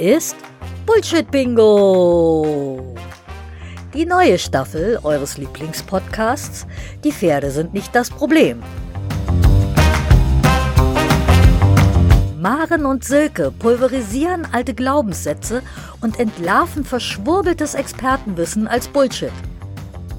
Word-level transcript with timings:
ist 0.00 0.34
Bullshit 0.86 1.30
Bingo. 1.30 2.94
Die 3.92 4.06
neue 4.06 4.38
Staffel 4.38 4.98
eures 5.02 5.36
Lieblingspodcasts 5.36 6.66
Die 7.04 7.12
Pferde 7.12 7.50
sind 7.50 7.74
nicht 7.74 7.94
das 7.94 8.08
Problem. 8.08 8.62
Maren 12.38 12.86
und 12.86 13.04
Silke 13.04 13.50
pulverisieren 13.50 14.48
alte 14.50 14.72
Glaubenssätze 14.72 15.62
und 16.00 16.18
entlarven 16.18 16.82
verschwurbeltes 16.82 17.74
Expertenwissen 17.74 18.66
als 18.66 18.88
Bullshit. 18.88 19.32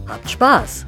Habt 0.08 0.30
Spaß! 0.30 0.86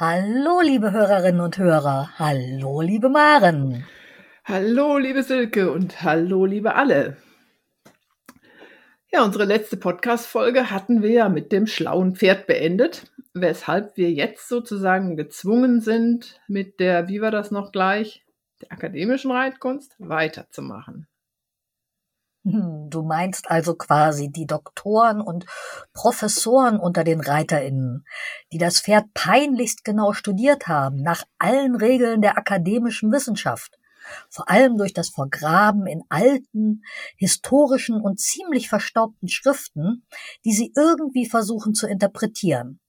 Hallo, 0.00 0.62
liebe 0.62 0.92
Hörerinnen 0.92 1.42
und 1.42 1.58
Hörer. 1.58 2.18
Hallo, 2.18 2.80
liebe 2.80 3.10
Maren. 3.10 3.84
Hallo, 4.46 4.96
liebe 4.96 5.22
Silke 5.22 5.70
und 5.70 6.02
hallo, 6.02 6.46
liebe 6.46 6.74
alle. 6.74 7.18
Ja, 9.12 9.22
unsere 9.22 9.44
letzte 9.44 9.76
Podcast-Folge 9.76 10.70
hatten 10.70 11.02
wir 11.02 11.10
ja 11.10 11.28
mit 11.28 11.52
dem 11.52 11.66
schlauen 11.66 12.16
Pferd 12.16 12.46
beendet, 12.46 13.12
weshalb 13.34 13.98
wir 13.98 14.10
jetzt 14.10 14.48
sozusagen 14.48 15.18
gezwungen 15.18 15.82
sind, 15.82 16.40
mit 16.48 16.80
der, 16.80 17.08
wie 17.08 17.20
war 17.20 17.30
das 17.30 17.50
noch 17.50 17.70
gleich, 17.70 18.24
der 18.62 18.72
akademischen 18.72 19.30
Reitkunst 19.30 19.96
weiterzumachen. 19.98 21.09
Du 22.42 23.02
meinst 23.02 23.50
also 23.50 23.74
quasi 23.74 24.30
die 24.30 24.46
Doktoren 24.46 25.20
und 25.20 25.44
Professoren 25.92 26.78
unter 26.78 27.04
den 27.04 27.20
ReiterInnen, 27.20 28.06
die 28.50 28.56
das 28.58 28.80
Pferd 28.80 29.12
peinlichst 29.12 29.84
genau 29.84 30.14
studiert 30.14 30.66
haben, 30.66 31.02
nach 31.02 31.24
allen 31.38 31.76
Regeln 31.76 32.22
der 32.22 32.38
akademischen 32.38 33.12
Wissenschaft. 33.12 33.78
Vor 34.30 34.48
allem 34.48 34.78
durch 34.78 34.94
das 34.94 35.10
Vergraben 35.10 35.86
in 35.86 36.02
alten, 36.08 36.82
historischen 37.16 38.00
und 38.00 38.18
ziemlich 38.18 38.70
verstaubten 38.70 39.28
Schriften, 39.28 40.06
die 40.46 40.52
sie 40.52 40.72
irgendwie 40.74 41.26
versuchen 41.26 41.74
zu 41.74 41.86
interpretieren. 41.86 42.80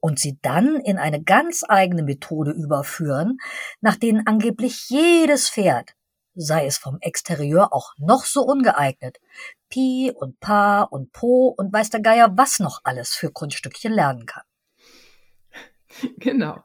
Und 0.00 0.18
sie 0.18 0.38
dann 0.42 0.80
in 0.80 0.98
eine 0.98 1.22
ganz 1.22 1.62
eigene 1.66 2.02
Methode 2.02 2.50
überführen, 2.50 3.38
nach 3.80 3.96
denen 3.96 4.26
angeblich 4.26 4.88
jedes 4.90 5.48
Pferd 5.48 5.94
sei 6.34 6.66
es 6.66 6.78
vom 6.78 6.98
Exterieur 7.00 7.72
auch 7.72 7.92
noch 7.98 8.24
so 8.24 8.42
ungeeignet, 8.42 9.20
Pi 9.68 10.12
und 10.14 10.40
Pa 10.40 10.82
und 10.82 11.12
Po 11.12 11.48
und 11.48 11.72
weiß 11.72 11.90
der 11.90 12.00
Geier 12.00 12.36
was 12.36 12.58
noch 12.60 12.80
alles 12.84 13.14
für 13.14 13.30
Kunststückchen 13.30 13.92
lernen 13.92 14.26
kann. 14.26 14.44
Genau. 16.18 16.62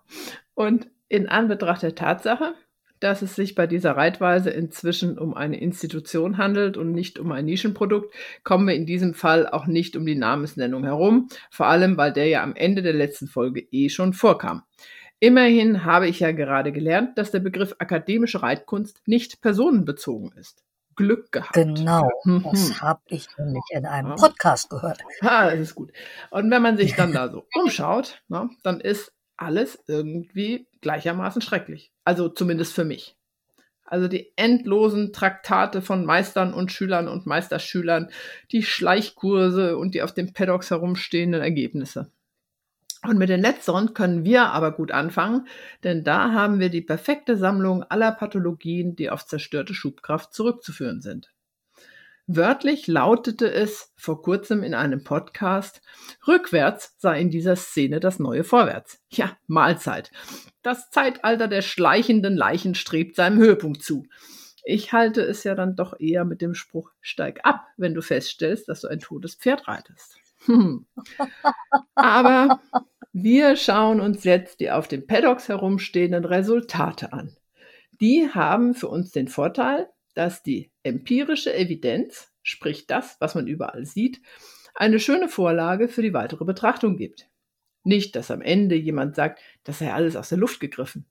Und 0.56 0.90
in 1.08 1.30
Anbetracht 1.30 1.84
der 1.84 1.94
Tatsache, 1.94 2.56
dass 3.00 3.22
es 3.22 3.36
sich 3.36 3.56
bei 3.56 3.67
dieser 3.67 3.95
Reitweise 3.95 4.50
inzwischen 4.50 5.17
um 5.17 5.34
eine 5.34 5.59
Institution 5.59 6.38
handelt 6.38 6.78
und 6.78 6.92
nicht 6.92 7.17
um 7.17 7.31
ein 7.31 7.45
Nischenprodukt, 7.45 8.14
kommen 8.44 8.67
wir 8.67 8.75
in 8.75 8.86
diesem 8.86 9.14
Fall 9.14 9.47
auch 9.47 9.67
nicht 9.67 9.95
um 9.95 10.06
die 10.06 10.16
Namensnennung 10.16 10.84
herum, 10.84 11.30
vor 11.50 11.67
allem 11.67 11.95
weil 11.97 12.12
der 12.12 12.28
ja 12.28 12.44
am 12.44 12.56
Ende 12.56 12.81
der 12.81 12.94
letzten 12.94 13.28
Folge 13.28 13.62
eh 13.72 13.90
schon 13.90 14.14
vorkam. 14.14 14.64
Immerhin 15.22 15.84
habe 15.84 16.08
ich 16.08 16.22
ja 16.22 16.31
gerade 16.31 16.72
gelernt, 16.72 17.17
dass 17.17 17.31
der 17.31 17.39
Begriff 17.39 17.75
akademische 17.80 18.42
Reitkunst 18.42 19.02
nicht 19.06 19.42
personenbezogen 19.42 20.31
ist. 20.38 20.64
Glück 20.95 21.31
gehabt. 21.31 21.53
Genau, 21.53 22.09
mhm. 22.25 22.44
das 22.44 22.81
habe 22.81 23.02
ich 23.08 23.28
nämlich 23.38 23.64
in 23.72 23.86
einem 23.86 24.16
Podcast 24.16 24.70
gehört. 24.70 25.00
Ah, 25.22 25.50
das 25.50 25.59
ist 25.59 25.75
gut. 25.75 25.92
Und 26.30 26.52
wenn 26.52 26.62
man 26.62 26.78
sich 26.78 26.95
dann 26.95 27.14
da 27.14 27.30
so 27.30 27.45
umschaut, 27.53 28.22
na, 28.28 28.45
ne, 28.45 28.50
dann 28.64 28.81
ist 28.81 29.14
alles 29.38 29.81
irgendwie 29.88 30.67
gleichermaßen 30.81 31.42
schrecklich. 31.42 31.92
Also 32.03 32.30
zumindest 32.30 32.73
für 32.73 32.84
mich. 32.84 33.17
Also 33.86 34.08
die 34.08 34.31
endlosen 34.35 35.13
Traktate 35.13 35.81
von 35.81 36.06
Meistern 36.06 36.53
und 36.53 36.72
Schülern 36.72 37.08
und 37.08 37.25
Meisterschülern, 37.25 38.09
die 38.52 38.63
Schleichkurse 38.63 39.78
und 39.78 39.96
die 39.96 40.03
auf 40.03 40.13
den 40.13 40.34
Paddocks 40.34 40.69
herumstehenden 40.69 41.41
Ergebnisse. 41.41 42.12
Und 43.07 43.17
mit 43.17 43.29
den 43.29 43.41
letzteren 43.41 43.93
können 43.93 44.25
wir 44.25 44.47
aber 44.47 44.73
gut 44.73 44.91
anfangen, 44.91 45.47
denn 45.83 46.03
da 46.03 46.33
haben 46.33 46.59
wir 46.59 46.69
die 46.69 46.81
perfekte 46.81 47.37
Sammlung 47.37 47.83
aller 47.83 48.11
Pathologien, 48.11 48.95
die 48.95 49.09
auf 49.09 49.25
zerstörte 49.25 49.73
Schubkraft 49.73 50.33
zurückzuführen 50.33 51.01
sind. 51.01 51.31
Wörtlich 52.31 52.85
lautete 52.85 53.51
es 53.51 53.91
vor 53.95 54.21
kurzem 54.21 54.61
in 54.61 54.75
einem 54.75 55.03
Podcast, 55.03 55.81
rückwärts 56.27 56.93
sei 56.99 57.21
in 57.21 57.31
dieser 57.31 57.55
Szene 57.55 57.99
das 57.99 58.19
neue 58.19 58.43
Vorwärts. 58.43 59.01
Ja, 59.09 59.35
Mahlzeit. 59.47 60.11
Das 60.61 60.91
Zeitalter 60.91 61.47
der 61.47 61.63
schleichenden 61.63 62.37
Leichen 62.37 62.75
strebt 62.75 63.16
seinem 63.16 63.39
Höhepunkt 63.39 63.81
zu. 63.81 64.05
Ich 64.63 64.93
halte 64.93 65.21
es 65.21 65.43
ja 65.43 65.55
dann 65.55 65.75
doch 65.75 65.99
eher 65.99 66.23
mit 66.23 66.41
dem 66.41 66.53
Spruch, 66.53 66.91
steig 67.01 67.39
ab, 67.45 67.66
wenn 67.77 67.95
du 67.95 68.01
feststellst, 68.03 68.69
dass 68.69 68.81
du 68.81 68.89
ein 68.89 68.99
totes 68.99 69.33
Pferd 69.33 69.67
reitest. 69.67 70.19
Hm. 70.45 70.85
Aber 71.95 72.61
wir 73.11 73.55
schauen 73.55 74.00
uns 74.00 74.23
jetzt 74.23 74.59
die 74.59 74.72
auf 74.72 74.88
den 74.88 75.07
Paddocks 75.07 75.50
herumstehenden 75.50 76.25
Resultate 76.25 77.13
an. 77.13 77.35
Die 78.00 78.29
haben 78.33 78.73
für 78.73 78.88
uns 78.88 79.11
den 79.11 79.28
Vorteil, 79.28 79.89
dass 80.13 80.44
die 80.44 80.72
empirische 80.83 81.53
Evidenz, 81.53 82.31
sprich 82.44 82.88
das, 82.88 83.17
was 83.19 83.35
man 83.35 83.47
überall 83.47 83.85
sieht, 83.85 84.22
eine 84.73 84.99
schöne 84.99 85.28
Vorlage 85.28 85.88
für 85.88 86.01
die 86.01 86.13
weitere 86.13 86.45
Betrachtung 86.45 86.95
gibt. 86.97 87.29
Nicht, 87.83 88.16
dass 88.16 88.31
am 88.31 88.41
Ende 88.41 88.75
jemand 88.75 89.16
sagt, 89.16 89.41
das 89.63 89.79
sei 89.79 89.91
alles 89.91 90.16
aus 90.16 90.29
der 90.29 90.38
Luft 90.38 90.59
gegriffen 90.59 91.05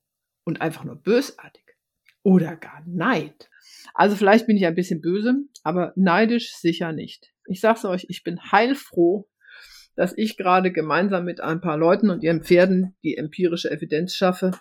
und 0.45 0.61
einfach 0.61 0.85
nur 0.85 0.97
bösartig 0.97 1.77
oder 2.23 2.57
gar 2.57 2.83
Neid. 2.87 3.51
Also 3.95 4.17
vielleicht 4.17 4.47
bin 4.47 4.57
ich 4.57 4.67
ein 4.67 4.75
bisschen 4.75 5.01
böse, 5.01 5.35
aber 5.63 5.93
neidisch 5.97 6.55
sicher 6.55 6.93
nicht. 6.93 7.33
Ich 7.47 7.61
sag's 7.61 7.85
euch, 7.85 8.07
ich 8.09 8.23
bin 8.23 8.41
heilfroh, 8.53 9.29
dass 9.97 10.17
ich 10.17 10.37
gerade 10.37 10.71
gemeinsam 10.71 11.25
mit 11.25 11.41
ein 11.41 11.61
paar 11.61 11.77
Leuten 11.77 12.11
und 12.11 12.23
ihren 12.23 12.43
Pferden 12.43 12.97
die 13.03 13.17
empirische 13.17 13.71
Evidenz 13.71 14.15
schaffe, 14.15 14.53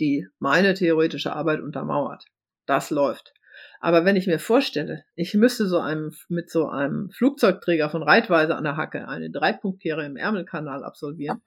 die 0.00 0.26
meine 0.38 0.74
theoretische 0.74 1.34
Arbeit 1.34 1.60
untermauert. 1.60 2.24
Das 2.66 2.90
läuft. 2.90 3.34
Aber 3.80 4.04
wenn 4.04 4.16
ich 4.16 4.26
mir 4.26 4.38
vorstelle, 4.38 5.04
ich 5.14 5.34
müsste 5.34 5.66
so 5.66 5.78
einem, 5.78 6.12
mit 6.28 6.50
so 6.50 6.68
einem 6.68 7.10
Flugzeugträger 7.10 7.90
von 7.90 8.02
Reitweise 8.02 8.56
an 8.56 8.64
der 8.64 8.76
Hacke 8.76 9.08
eine 9.08 9.30
Dreipunktkehre 9.30 10.04
im 10.04 10.16
Ärmelkanal 10.16 10.84
absolvieren 10.84 11.42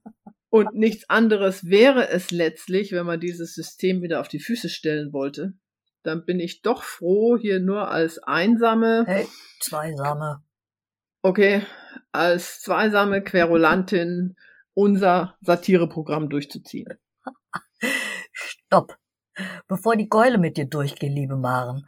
und 0.48 0.74
nichts 0.74 1.08
anderes 1.10 1.68
wäre 1.68 2.08
es 2.08 2.30
letztlich, 2.30 2.92
wenn 2.92 3.06
man 3.06 3.20
dieses 3.20 3.54
System 3.54 4.02
wieder 4.02 4.20
auf 4.20 4.28
die 4.28 4.40
Füße 4.40 4.68
stellen 4.68 5.12
wollte, 5.12 5.52
dann 6.02 6.24
bin 6.24 6.40
ich 6.40 6.62
doch 6.62 6.82
froh, 6.82 7.36
hier 7.36 7.60
nur 7.60 7.88
als 7.88 8.18
einsame. 8.18 9.04
Hey, 9.06 9.28
zweisame. 9.60 10.42
Okay, 11.22 11.64
als 12.10 12.60
zweisame 12.60 13.22
Querulantin 13.22 14.36
unser 14.74 15.36
Satireprogramm 15.40 16.28
durchzuziehen. 16.28 16.98
Stopp. 18.32 18.98
Bevor 19.66 19.96
die 19.96 20.08
Keule 20.08 20.38
mit 20.38 20.56
dir 20.56 20.66
durchgeht, 20.66 21.12
liebe 21.12 21.36
Maren, 21.36 21.86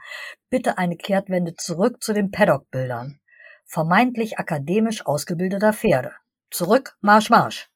bitte 0.49 0.79
eine 0.79 0.97
Kehrtwende 0.97 1.55
zurück 1.55 2.03
zu 2.03 2.15
den 2.15 2.31
Paddock-Bildern. 2.31 3.21
Vermeintlich 3.67 4.39
akademisch 4.39 5.05
ausgebildeter 5.05 5.73
Pferde. 5.73 6.13
Zurück, 6.51 6.97
Marsch, 7.01 7.31
Marsch. 7.31 7.69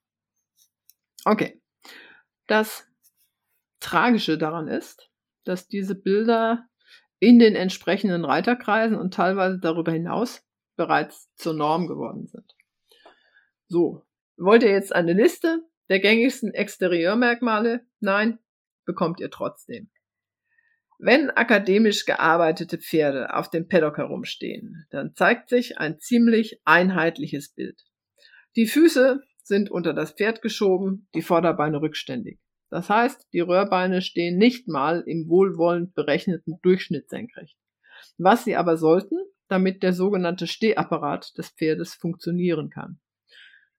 Okay. 1.24 1.60
Das 2.46 2.86
Tragische 3.80 4.38
daran 4.38 4.68
ist, 4.68 5.07
dass 5.48 5.66
diese 5.66 5.94
Bilder 5.94 6.68
in 7.18 7.38
den 7.38 7.56
entsprechenden 7.56 8.24
Reiterkreisen 8.24 8.96
und 8.96 9.14
teilweise 9.14 9.58
darüber 9.58 9.92
hinaus 9.92 10.46
bereits 10.76 11.34
zur 11.34 11.54
Norm 11.54 11.88
geworden 11.88 12.26
sind. 12.26 12.54
So, 13.66 14.06
wollt 14.36 14.62
ihr 14.62 14.70
jetzt 14.70 14.94
eine 14.94 15.12
Liste 15.12 15.62
der 15.88 16.00
gängigsten 16.00 16.54
Exterieurmerkmale? 16.54 17.80
Nein, 18.00 18.38
bekommt 18.84 19.20
ihr 19.20 19.30
trotzdem. 19.30 19.90
Wenn 20.98 21.30
akademisch 21.30 22.04
gearbeitete 22.04 22.78
Pferde 22.78 23.34
auf 23.34 23.50
dem 23.50 23.68
Paddock 23.68 23.98
herumstehen, 23.98 24.86
dann 24.90 25.14
zeigt 25.14 25.48
sich 25.48 25.78
ein 25.78 25.98
ziemlich 26.00 26.60
einheitliches 26.64 27.54
Bild. 27.54 27.84
Die 28.56 28.66
Füße 28.66 29.20
sind 29.42 29.70
unter 29.70 29.94
das 29.94 30.12
Pferd 30.12 30.42
geschoben, 30.42 31.08
die 31.14 31.22
Vorderbeine 31.22 31.80
rückständig. 31.80 32.40
Das 32.70 32.90
heißt, 32.90 33.28
die 33.32 33.40
Röhrbeine 33.40 34.02
stehen 34.02 34.36
nicht 34.36 34.68
mal 34.68 35.02
im 35.06 35.28
wohlwollend 35.28 35.94
berechneten 35.94 36.58
Durchschnitt 36.62 37.08
senkrecht. 37.08 37.56
Was 38.18 38.44
sie 38.44 38.56
aber 38.56 38.76
sollten, 38.76 39.16
damit 39.48 39.82
der 39.82 39.94
sogenannte 39.94 40.46
Stehapparat 40.46 41.36
des 41.38 41.48
Pferdes 41.48 41.94
funktionieren 41.94 42.68
kann. 42.68 43.00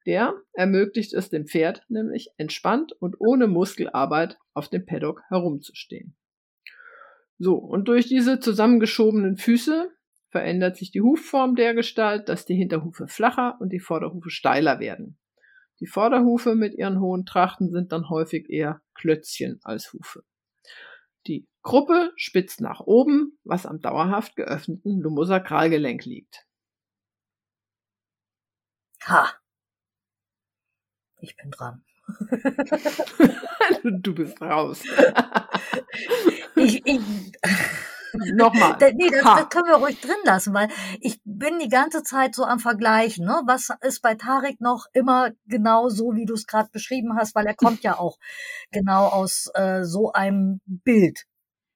Der 0.08 0.34
ermöglicht 0.54 1.14
es 1.14 1.30
dem 1.30 1.46
Pferd 1.46 1.84
nämlich 1.88 2.30
entspannt 2.38 2.94
und 3.00 3.18
ohne 3.20 3.46
Muskelarbeit 3.46 4.40
auf 4.54 4.68
dem 4.68 4.86
Paddock 4.86 5.22
herumzustehen. 5.28 6.16
So, 7.38 7.56
und 7.56 7.88
durch 7.88 8.08
diese 8.08 8.40
zusammengeschobenen 8.40 9.38
Füße 9.38 9.92
verändert 10.30 10.78
sich 10.78 10.90
die 10.92 11.02
Hufform 11.02 11.56
der 11.56 11.76
Gestalt, 11.76 12.28
dass 12.28 12.46
die 12.46 12.56
Hinterhufe 12.56 13.08
flacher 13.08 13.58
und 13.60 13.72
die 13.72 13.80
Vorderhufe 13.80 14.32
steiler 14.32 14.80
werden. 14.80 15.19
Die 15.80 15.88
Vorderhufe 15.88 16.56
mit 16.56 16.74
ihren 16.74 17.00
hohen 17.00 17.26
Trachten 17.26 17.72
sind 17.72 17.92
dann 17.92 18.10
häufig 18.10 18.50
eher 18.50 18.82
Klötzchen 18.96 19.60
als 19.64 19.94
Hufe. 19.94 20.24
Die 21.28 21.48
Gruppe 21.62 22.12
spitzt 22.16 22.62
nach 22.62 22.82
oben, 22.82 23.38
was 23.44 23.66
am 23.66 23.80
dauerhaft 23.82 24.36
geöffneten 24.36 25.00
Lumbosakralgelenk 25.00 26.06
liegt. 26.06 26.46
Ha. 29.06 29.30
Ich 31.22 31.36
bin 31.36 31.52
dran. 31.52 31.84
du 33.84 34.16
bist 34.16 34.42
raus. 34.42 34.84
ich, 36.56 36.86
ich, 36.86 37.02
Nochmal. 38.14 38.78
nee, 38.96 39.10
das, 39.10 39.24
das, 39.24 39.50
können 39.50 39.68
wir 39.68 39.76
ruhig 39.76 40.00
drin 40.02 40.16
lassen, 40.24 40.54
weil 40.54 40.70
ich 41.00 41.22
bin 41.24 41.60
die 41.60 41.70
ganze 41.70 42.04
Zeit 42.04 42.36
so 42.36 42.44
am 42.44 42.60
Vergleichen. 42.60 43.26
Ne? 43.26 43.42
Was 43.46 43.70
ist 43.82 44.02
bei 44.02 44.16
Tarek 44.16 44.62
noch 44.62 44.86
immer 44.94 45.32
genau 45.46 45.90
so, 45.90 46.16
wie 46.16 46.26
du 46.26 46.34
es 46.34 46.48
gerade 46.48 46.70
beschrieben 46.72 47.16
hast, 47.18 47.36
weil 47.36 47.46
er 47.46 47.56
kommt 47.56 47.84
ja 47.84 47.98
auch 47.98 48.18
genau 48.72 49.08
aus 49.08 49.50
äh, 49.54 49.84
so 49.84 50.12
einem 50.12 50.62
Bild 50.66 51.26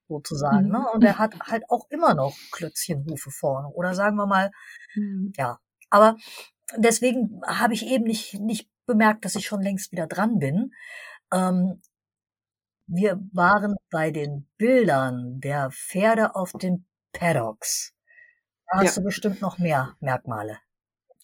sozusagen. 0.07 0.67
Mhm. 0.67 0.71
Ne? 0.71 0.85
Und 0.93 1.03
er 1.03 1.17
hat 1.17 1.35
halt 1.47 1.63
auch 1.69 1.87
immer 1.89 2.13
noch 2.13 2.35
Klötzchenhufe 2.51 3.31
vorne. 3.31 3.69
Oder 3.69 3.95
sagen 3.95 4.15
wir 4.15 4.27
mal, 4.27 4.51
mhm. 4.95 5.33
ja. 5.37 5.59
Aber 5.89 6.17
deswegen 6.77 7.41
habe 7.45 7.73
ich 7.73 7.85
eben 7.85 8.05
nicht, 8.05 8.39
nicht 8.39 8.69
bemerkt, 8.85 9.25
dass 9.25 9.35
ich 9.35 9.45
schon 9.45 9.61
längst 9.61 9.91
wieder 9.91 10.07
dran 10.07 10.39
bin. 10.39 10.71
Ähm, 11.31 11.81
wir 12.87 13.19
waren 13.31 13.75
bei 13.91 14.11
den 14.11 14.47
Bildern 14.57 15.39
der 15.39 15.71
Pferde 15.71 16.35
auf 16.35 16.51
den 16.53 16.85
Paddocks. 17.13 17.93
Da 18.71 18.79
hast 18.79 18.95
ja. 18.95 19.01
du 19.01 19.05
bestimmt 19.05 19.41
noch 19.41 19.57
mehr 19.57 19.95
Merkmale. 19.99 20.57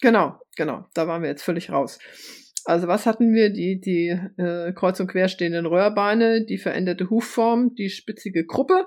Genau, 0.01 0.39
genau. 0.55 0.85
Da 0.93 1.07
waren 1.07 1.21
wir 1.21 1.29
jetzt 1.29 1.43
völlig 1.43 1.71
raus. 1.71 1.99
Also 2.65 2.87
was 2.87 3.05
hatten 3.05 3.33
wir? 3.33 3.51
Die, 3.51 3.79
die 3.79 4.09
äh, 4.37 4.73
kreuz 4.73 4.99
und 4.99 5.07
quer 5.07 5.27
stehenden 5.27 5.65
Röhrbeine, 5.65 6.45
die 6.45 6.57
veränderte 6.57 7.09
Hufform, 7.09 7.73
die 7.75 7.89
spitzige 7.89 8.45
Gruppe 8.45 8.85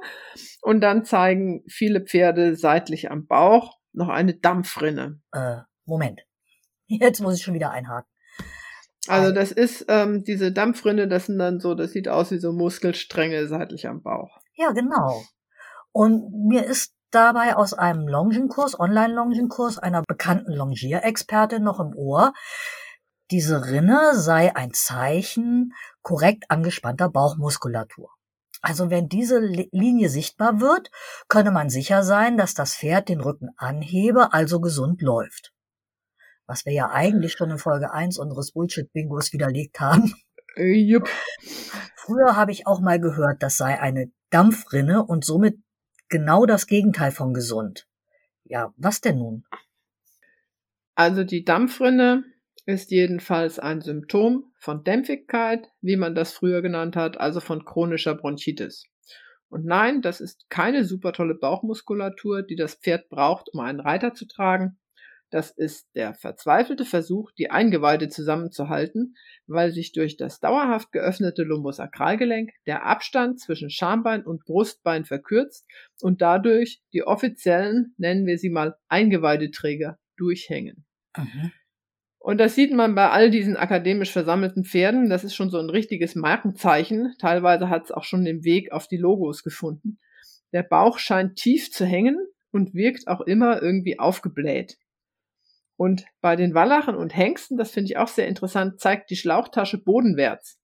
und 0.60 0.80
dann 0.80 1.04
zeigen 1.04 1.64
viele 1.68 2.00
Pferde 2.00 2.54
seitlich 2.54 3.10
am 3.10 3.26
Bauch 3.26 3.78
noch 3.92 4.08
eine 4.08 4.34
Dampfrinne. 4.34 5.20
Äh, 5.32 5.58
Moment. 5.84 6.20
Jetzt 6.86 7.20
muss 7.20 7.36
ich 7.36 7.42
schon 7.42 7.54
wieder 7.54 7.70
einhaken. 7.70 8.08
Also 9.08 9.32
das 9.32 9.50
ist 9.50 9.86
ähm, 9.88 10.22
diese 10.22 10.52
Dampfrinne, 10.52 11.08
das 11.08 11.26
sind 11.26 11.38
dann 11.38 11.58
so, 11.58 11.74
das 11.74 11.90
sieht 11.90 12.08
aus 12.08 12.30
wie 12.30 12.38
so 12.38 12.52
Muskelstränge 12.52 13.48
seitlich 13.48 13.88
am 13.88 14.02
Bauch. 14.02 14.38
Ja, 14.54 14.70
genau. 14.70 15.24
Und 15.90 16.30
mir 16.46 16.64
ist 16.64 16.94
dabei 17.10 17.56
aus 17.56 17.74
einem 17.74 18.06
Longenkurs, 18.06 18.78
Online-Longenkurs 18.78 19.78
einer 19.78 20.02
bekannten 20.02 20.52
Longierexpertin 20.52 21.62
noch 21.62 21.80
im 21.80 21.94
Ohr, 21.96 22.32
diese 23.30 23.66
Rinne 23.66 24.14
sei 24.14 24.54
ein 24.54 24.72
Zeichen 24.72 25.72
korrekt 26.02 26.44
angespannter 26.48 27.08
Bauchmuskulatur. 27.08 28.10
Also 28.60 28.90
wenn 28.90 29.08
diese 29.08 29.40
Linie 29.40 30.08
sichtbar 30.08 30.60
wird, 30.60 30.90
könne 31.28 31.50
man 31.50 31.68
sicher 31.70 32.04
sein, 32.04 32.36
dass 32.36 32.54
das 32.54 32.76
Pferd 32.76 33.08
den 33.08 33.20
Rücken 33.20 33.50
anhebe, 33.56 34.32
also 34.32 34.60
gesund 34.60 35.02
läuft 35.02 35.52
was 36.52 36.66
wir 36.66 36.74
ja 36.74 36.90
eigentlich 36.90 37.32
schon 37.32 37.50
in 37.50 37.56
Folge 37.56 37.94
1 37.94 38.18
unseres 38.18 38.52
Bullshit-Bingos 38.52 39.32
widerlegt 39.32 39.80
haben. 39.80 40.12
Jupp. 40.58 41.08
Früher 41.96 42.36
habe 42.36 42.52
ich 42.52 42.66
auch 42.66 42.78
mal 42.78 43.00
gehört, 43.00 43.42
das 43.42 43.56
sei 43.56 43.80
eine 43.80 44.12
Dampfrinne 44.28 45.02
und 45.02 45.24
somit 45.24 45.58
genau 46.10 46.44
das 46.44 46.66
Gegenteil 46.66 47.10
von 47.10 47.32
gesund. 47.32 47.88
Ja, 48.44 48.74
was 48.76 49.00
denn 49.00 49.16
nun? 49.16 49.46
Also 50.94 51.24
die 51.24 51.42
Dampfrinne 51.42 52.22
ist 52.66 52.90
jedenfalls 52.90 53.58
ein 53.58 53.80
Symptom 53.80 54.52
von 54.58 54.84
Dämpfigkeit, 54.84 55.70
wie 55.80 55.96
man 55.96 56.14
das 56.14 56.34
früher 56.34 56.60
genannt 56.60 56.96
hat, 56.96 57.18
also 57.18 57.40
von 57.40 57.64
chronischer 57.64 58.14
Bronchitis. 58.14 58.84
Und 59.48 59.64
nein, 59.64 60.02
das 60.02 60.20
ist 60.20 60.50
keine 60.50 60.84
super 60.84 61.14
tolle 61.14 61.34
Bauchmuskulatur, 61.34 62.42
die 62.42 62.56
das 62.56 62.74
Pferd 62.74 63.08
braucht, 63.08 63.48
um 63.54 63.60
einen 63.60 63.80
Reiter 63.80 64.12
zu 64.12 64.26
tragen. 64.26 64.78
Das 65.32 65.50
ist 65.50 65.88
der 65.94 66.12
verzweifelte 66.12 66.84
Versuch, 66.84 67.30
die 67.32 67.50
Eingeweide 67.50 68.10
zusammenzuhalten, 68.10 69.16
weil 69.46 69.72
sich 69.72 69.92
durch 69.92 70.18
das 70.18 70.40
dauerhaft 70.40 70.92
geöffnete 70.92 71.42
Lumbosakralgelenk 71.42 72.50
der 72.66 72.84
Abstand 72.84 73.40
zwischen 73.40 73.70
Schambein 73.70 74.26
und 74.26 74.44
Brustbein 74.44 75.06
verkürzt 75.06 75.66
und 76.02 76.20
dadurch 76.20 76.82
die 76.92 77.04
offiziellen, 77.04 77.94
nennen 77.96 78.26
wir 78.26 78.36
sie 78.36 78.50
mal 78.50 78.76
Eingeweideträger, 78.88 79.98
durchhängen. 80.18 80.84
Mhm. 81.16 81.50
Und 82.18 82.36
das 82.38 82.54
sieht 82.54 82.72
man 82.72 82.94
bei 82.94 83.08
all 83.08 83.30
diesen 83.30 83.56
akademisch 83.56 84.12
versammelten 84.12 84.64
Pferden. 84.64 85.08
Das 85.08 85.24
ist 85.24 85.34
schon 85.34 85.48
so 85.48 85.58
ein 85.58 85.70
richtiges 85.70 86.14
Markenzeichen. 86.14 87.14
Teilweise 87.18 87.70
hat 87.70 87.84
es 87.84 87.90
auch 87.90 88.04
schon 88.04 88.26
den 88.26 88.44
Weg 88.44 88.70
auf 88.70 88.86
die 88.86 88.98
Logos 88.98 89.42
gefunden. 89.42 89.98
Der 90.52 90.62
Bauch 90.62 90.98
scheint 90.98 91.36
tief 91.36 91.72
zu 91.72 91.86
hängen 91.86 92.18
und 92.50 92.74
wirkt 92.74 93.08
auch 93.08 93.22
immer 93.22 93.62
irgendwie 93.62 93.98
aufgebläht. 93.98 94.76
Und 95.82 96.04
bei 96.20 96.36
den 96.36 96.54
Wallachen 96.54 96.94
und 96.94 97.16
Hengsten, 97.16 97.56
das 97.56 97.72
finde 97.72 97.90
ich 97.90 97.96
auch 97.96 98.06
sehr 98.06 98.28
interessant, 98.28 98.78
zeigt 98.78 99.10
die 99.10 99.16
Schlauchtasche 99.16 99.78
bodenwärts 99.78 100.60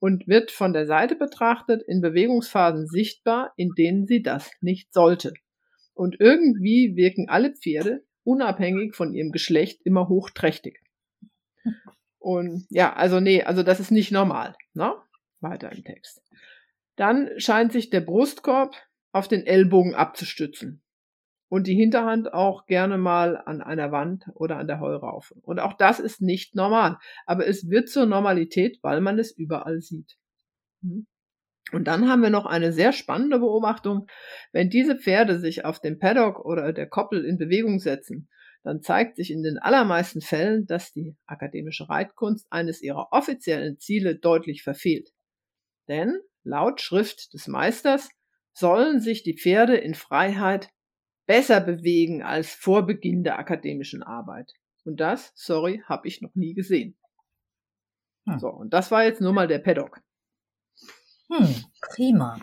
und 0.00 0.26
wird 0.26 0.50
von 0.50 0.72
der 0.72 0.88
Seite 0.88 1.14
betrachtet 1.14 1.84
in 1.86 2.00
Bewegungsphasen 2.00 2.88
sichtbar, 2.88 3.52
in 3.56 3.74
denen 3.78 4.08
sie 4.08 4.24
das 4.24 4.50
nicht 4.60 4.92
sollte. 4.92 5.34
Und 5.94 6.16
irgendwie 6.18 6.96
wirken 6.96 7.28
alle 7.28 7.54
Pferde, 7.54 8.04
unabhängig 8.24 8.96
von 8.96 9.14
ihrem 9.14 9.30
Geschlecht, 9.30 9.82
immer 9.84 10.08
hochträchtig. 10.08 10.80
Und 12.18 12.66
ja, 12.68 12.92
also 12.92 13.20
nee, 13.20 13.44
also 13.44 13.62
das 13.62 13.78
ist 13.78 13.92
nicht 13.92 14.10
normal. 14.10 14.56
Ne? 14.74 14.92
Weiter 15.38 15.70
im 15.70 15.84
Text. 15.84 16.24
Dann 16.96 17.30
scheint 17.36 17.70
sich 17.70 17.90
der 17.90 18.00
Brustkorb 18.00 18.74
auf 19.12 19.28
den 19.28 19.46
Ellbogen 19.46 19.94
abzustützen 19.94 20.82
und 21.48 21.66
die 21.66 21.74
Hinterhand 21.74 22.34
auch 22.34 22.66
gerne 22.66 22.98
mal 22.98 23.36
an 23.36 23.62
einer 23.62 23.92
Wand 23.92 24.24
oder 24.34 24.58
an 24.58 24.66
der 24.66 24.80
Heuraufe. 24.80 25.34
Und 25.42 25.60
auch 25.60 25.74
das 25.74 26.00
ist 26.00 26.20
nicht 26.20 26.54
normal. 26.54 26.98
Aber 27.24 27.46
es 27.46 27.70
wird 27.70 27.88
zur 27.88 28.06
Normalität, 28.06 28.78
weil 28.82 29.00
man 29.00 29.18
es 29.18 29.30
überall 29.30 29.80
sieht. 29.80 30.16
Hm? 30.82 31.06
Und 31.72 31.88
dann 31.88 32.08
haben 32.08 32.22
wir 32.22 32.30
noch 32.30 32.46
eine 32.46 32.72
sehr 32.72 32.92
spannende 32.92 33.40
Beobachtung. 33.40 34.06
Wenn 34.52 34.70
diese 34.70 34.96
Pferde 34.96 35.38
sich 35.38 35.64
auf 35.64 35.80
dem 35.80 35.98
Paddock 35.98 36.44
oder 36.44 36.72
der 36.72 36.88
Koppel 36.88 37.24
in 37.24 37.38
Bewegung 37.38 37.80
setzen, 37.80 38.28
dann 38.62 38.82
zeigt 38.82 39.16
sich 39.16 39.30
in 39.30 39.42
den 39.42 39.58
allermeisten 39.58 40.20
Fällen, 40.20 40.66
dass 40.66 40.92
die 40.92 41.16
akademische 41.26 41.88
Reitkunst 41.88 42.46
eines 42.50 42.82
ihrer 42.82 43.08
offiziellen 43.12 43.78
Ziele 43.78 44.16
deutlich 44.16 44.62
verfehlt. 44.62 45.10
Denn 45.88 46.18
laut 46.42 46.80
Schrift 46.80 47.32
des 47.32 47.48
Meisters 47.48 48.08
sollen 48.52 49.00
sich 49.00 49.22
die 49.22 49.36
Pferde 49.36 49.76
in 49.76 49.94
Freiheit 49.94 50.68
besser 51.26 51.60
bewegen 51.60 52.22
als 52.22 52.54
vor 52.54 52.86
Beginn 52.86 53.24
der 53.24 53.38
akademischen 53.38 54.02
Arbeit. 54.02 54.52
Und 54.84 55.00
das, 55.00 55.32
sorry, 55.34 55.82
habe 55.86 56.06
ich 56.08 56.22
noch 56.22 56.34
nie 56.34 56.54
gesehen. 56.54 56.96
Hm. 58.26 58.38
So, 58.38 58.48
und 58.48 58.72
das 58.72 58.90
war 58.90 59.04
jetzt 59.04 59.20
nur 59.20 59.32
mal 59.32 59.48
der 59.48 59.58
Paddock. 59.58 60.00
Hm, 61.28 61.64
prima. 61.80 62.40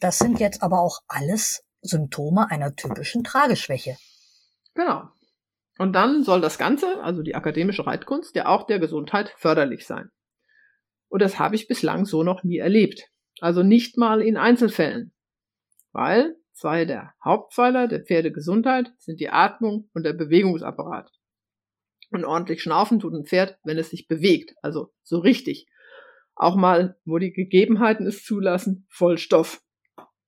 Das 0.00 0.18
sind 0.18 0.40
jetzt 0.40 0.62
aber 0.62 0.80
auch 0.80 1.00
alles 1.08 1.64
Symptome 1.80 2.50
einer 2.50 2.74
typischen 2.74 3.24
Trageschwäche. 3.24 3.96
Genau. 4.74 5.08
Und 5.78 5.94
dann 5.94 6.22
soll 6.22 6.40
das 6.40 6.58
Ganze, 6.58 7.02
also 7.02 7.22
die 7.22 7.34
akademische 7.34 7.86
Reitkunst, 7.86 8.36
ja 8.36 8.46
auch 8.46 8.66
der 8.66 8.78
Gesundheit 8.78 9.34
förderlich 9.36 9.86
sein. 9.86 10.10
Und 11.08 11.22
das 11.22 11.38
habe 11.38 11.56
ich 11.56 11.68
bislang 11.68 12.04
so 12.04 12.22
noch 12.22 12.44
nie 12.44 12.58
erlebt. 12.58 13.08
Also 13.40 13.62
nicht 13.62 13.96
mal 13.96 14.22
in 14.22 14.36
Einzelfällen. 14.36 15.12
Weil 15.92 16.36
Zwei 16.52 16.84
der 16.84 17.14
Hauptpfeiler 17.24 17.88
der 17.88 18.04
Pferdegesundheit 18.04 18.92
sind 18.98 19.20
die 19.20 19.30
Atmung 19.30 19.88
und 19.94 20.04
der 20.04 20.12
Bewegungsapparat. 20.12 21.10
Und 22.10 22.24
ordentlich 22.24 22.62
schnaufen 22.62 23.00
tut 23.00 23.14
ein 23.14 23.24
Pferd, 23.24 23.58
wenn 23.64 23.78
es 23.78 23.90
sich 23.90 24.06
bewegt, 24.06 24.54
also 24.60 24.92
so 25.02 25.18
richtig. 25.18 25.66
Auch 26.34 26.56
mal, 26.56 26.96
wo 27.04 27.18
die 27.18 27.32
Gegebenheiten 27.32 28.06
es 28.06 28.24
zulassen, 28.24 28.86
voll 28.90 29.16
Stoff. 29.18 29.62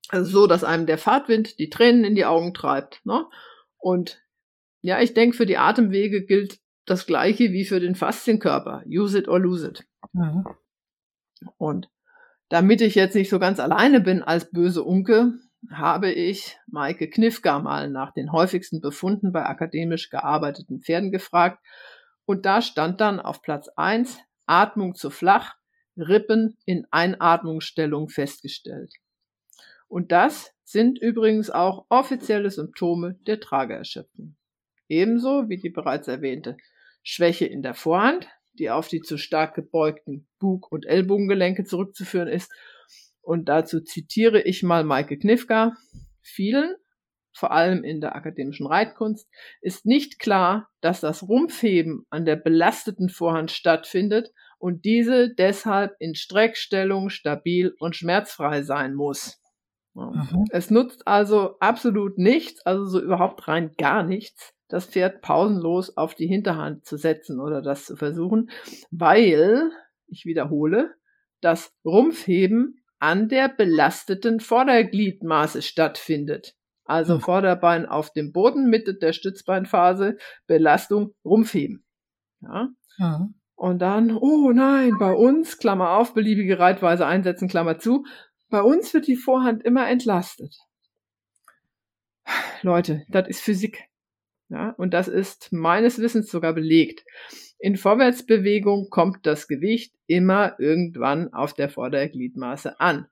Also 0.09 0.31
so, 0.31 0.47
dass 0.47 0.65
einem 0.65 0.87
der 0.87 0.99
Fahrtwind 0.99 1.59
die 1.59 1.71
Tränen 1.71 2.05
in 2.05 2.15
die 2.15 2.25
Augen 2.25 2.55
treibt. 2.55 3.05
Ne? 3.05 3.27
Und 3.79 4.23
ja, 4.81 5.01
ich 5.01 5.15
denke, 5.15 5.37
für 5.37 5.47
die 5.47 5.59
Atemwege 5.59 6.25
gilt 6.25 6.59
das 6.87 7.07
Gleiche 7.07 7.53
wie 7.53 7.65
für 7.65 7.81
den 7.81 7.95
Faszienkörper. 7.95 8.83
Use 8.87 9.19
it 9.19 9.29
or 9.29 9.41
lose 9.41 9.67
it. 9.67 9.87
Mhm. 10.13 10.45
Und 11.57 11.91
damit 12.49 12.81
ich 12.81 12.95
jetzt 12.95 13.15
nicht 13.15 13.31
so 13.31 13.39
ganz 13.39 13.59
alleine 13.59 14.01
bin 14.01 14.23
als 14.23 14.51
böse 14.51 14.83
Unke, 14.83 15.35
habe 15.71 16.13
ich 16.13 16.59
Maike 16.67 17.09
Knifka 17.09 17.59
mal 17.59 17.91
nach 17.91 18.13
den 18.13 18.33
häufigsten 18.33 18.81
Befunden 18.81 19.33
bei 19.33 19.45
akademisch 19.47 20.11
gearbeiteten 20.11 20.81
Pferden 20.81 21.11
gefragt 21.11 21.65
und 22.27 22.47
da 22.47 22.63
stand 22.63 23.01
dann 23.01 23.21
auf 23.21 23.43
Platz 23.43 23.69
eins 23.77 24.19
Atmung 24.47 24.95
zu 24.95 25.11
flach, 25.11 25.55
Rippen 25.97 26.57
in 26.65 26.87
Einatmungsstellung 26.91 28.09
festgestellt. 28.09 28.93
Und 29.89 30.13
das 30.13 30.53
sind 30.65 30.99
übrigens 30.99 31.51
auch 31.51 31.87
offizielle 31.89 32.51
Symptome 32.51 33.15
der 33.27 33.41
Trageerschöpfung. 33.41 34.37
Ebenso 34.89 35.49
wie 35.49 35.57
die 35.57 35.71
bereits 35.71 36.09
erwähnte 36.09 36.57
Schwäche 37.03 37.47
in 37.47 37.63
der 37.63 37.75
Vorhand, 37.75 38.29
die 38.55 38.71
auf 38.71 38.89
die 38.89 39.01
zu 39.01 39.19
stark 39.19 39.55
gebeugten 39.55 40.27
Bug- 40.39 40.71
und 40.71 40.87
Ellbogengelenke 40.87 41.65
zurückzuführen 41.65 42.29
ist. 42.29 42.51
Und 43.25 43.49
dazu 43.49 43.81
zitiere 43.81 44.43
ich 44.43 44.63
mal 44.63 44.85
Maike 44.85 45.19
Knifka. 45.19 45.77
Vielen, 46.21 46.75
vor 47.33 47.53
allem 47.53 47.83
in 47.83 48.01
der 48.01 48.15
akademischen 48.15 48.67
Reitkunst, 48.67 49.29
ist 49.61 49.87
nicht 49.87 50.19
klar, 50.19 50.69
dass 50.81 51.01
das 51.01 51.23
Rumpfheben 51.23 52.05
an 52.11 52.25
der 52.25 52.37
belasteten 52.37 53.09
Vorhand 53.09 53.51
stattfindet 53.51 54.31
und 54.59 54.85
diese 54.85 55.35
deshalb 55.35 55.97
in 55.99 56.15
Streckstellung 56.15 57.09
stabil 57.09 57.75
und 57.79 57.97
schmerzfrei 57.97 58.63
sein 58.63 58.95
muss. 58.95 59.41
Mhm. 59.95 60.45
Es 60.51 60.71
nutzt 60.71 61.07
also 61.07 61.57
absolut 61.61 62.19
nichts, 62.19 62.65
also 62.67 62.85
so 62.85 63.01
überhaupt 63.01 63.49
rein 63.49 63.73
gar 63.79 64.03
nichts, 64.03 64.55
das 64.69 64.87
Pferd 64.87 65.23
pausenlos 65.23 65.97
auf 65.97 66.15
die 66.15 66.27
Hinterhand 66.27 66.85
zu 66.85 66.97
setzen 66.97 67.41
oder 67.41 67.63
das 67.63 67.87
zu 67.87 67.97
versuchen, 67.97 68.51
weil, 68.91 69.71
ich 70.07 70.25
wiederhole, 70.25 70.95
das 71.41 71.73
Rumpfheben 71.85 72.84
an 72.99 73.29
der 73.29 73.49
belasteten 73.49 74.41
Vordergliedmaße 74.41 75.63
stattfindet. 75.63 76.55
Also 76.85 77.15
hm. 77.15 77.21
Vorderbein 77.21 77.87
auf 77.87 78.13
dem 78.13 78.33
Boden, 78.33 78.69
Mitte 78.69 78.95
der 78.95 79.13
Stützbeinphase, 79.13 80.19
Belastung, 80.47 81.15
Rumpfheben. 81.25 81.85
Ja. 82.41 82.69
Mhm. 82.99 83.35
Und 83.57 83.79
dann, 83.79 84.17
oh 84.17 84.51
nein, 84.53 84.97
bei 84.99 85.13
uns, 85.13 85.59
Klammer 85.59 85.91
auf, 85.91 86.13
beliebige 86.13 86.59
Reitweise 86.59 87.07
einsetzen, 87.07 87.49
Klammer 87.49 87.79
zu, 87.79 88.05
bei 88.51 88.61
uns 88.61 88.93
wird 88.93 89.07
die 89.07 89.17
Vorhand 89.17 89.65
immer 89.65 89.89
entlastet. 89.89 90.57
Leute, 92.63 93.05
das 93.09 93.29
ist 93.29 93.41
Physik. 93.41 93.85
Ja, 94.49 94.71
und 94.77 94.93
das 94.93 95.09
ist 95.09 95.53
meines 95.53 95.99
Wissens 95.99 96.31
sogar 96.31 96.53
belegt. 96.53 97.05
In 97.65 97.79
Vorwärtsbewegung 97.79 98.91
kommt 98.91 99.25
das 99.25 99.49
Gewicht 99.49 99.95
immer 100.07 100.55
irgendwann 100.59 101.33
auf 101.33 101.55
der 101.55 101.71
Vordergliedmaße 101.71 102.79
an. 102.79 103.07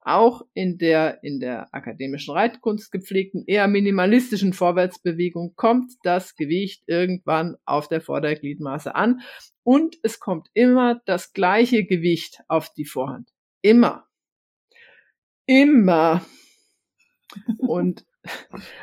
Auch 0.00 0.42
in 0.54 0.76
der 0.76 1.22
in 1.22 1.38
der 1.38 1.72
akademischen 1.72 2.34
Reitkunst 2.34 2.90
gepflegten 2.90 3.44
eher 3.46 3.68
minimalistischen 3.68 4.54
Vorwärtsbewegung 4.54 5.54
kommt 5.54 5.92
das 6.02 6.34
Gewicht 6.34 6.82
irgendwann 6.88 7.58
auf 7.64 7.86
der 7.86 8.00
Vordergliedmaße 8.00 8.92
an 8.92 9.20
und 9.62 9.94
es 10.02 10.18
kommt 10.18 10.48
immer 10.52 11.00
das 11.06 11.32
gleiche 11.32 11.84
Gewicht 11.84 12.40
auf 12.48 12.72
die 12.72 12.86
Vorhand. 12.86 13.30
Immer. 13.62 14.08
Immer. 15.46 16.26
Und 17.58 18.04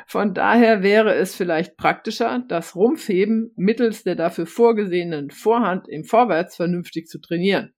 von 0.07 0.33
daher 0.33 0.83
wäre 0.83 1.13
es 1.15 1.35
vielleicht 1.35 1.77
praktischer, 1.77 2.43
das 2.47 2.75
Rumpfheben 2.75 3.51
mittels 3.55 4.03
der 4.03 4.15
dafür 4.15 4.45
vorgesehenen 4.45 5.31
Vorhand 5.31 5.87
im 5.87 6.03
Vorwärts 6.03 6.55
vernünftig 6.55 7.07
zu 7.07 7.19
trainieren. 7.19 7.73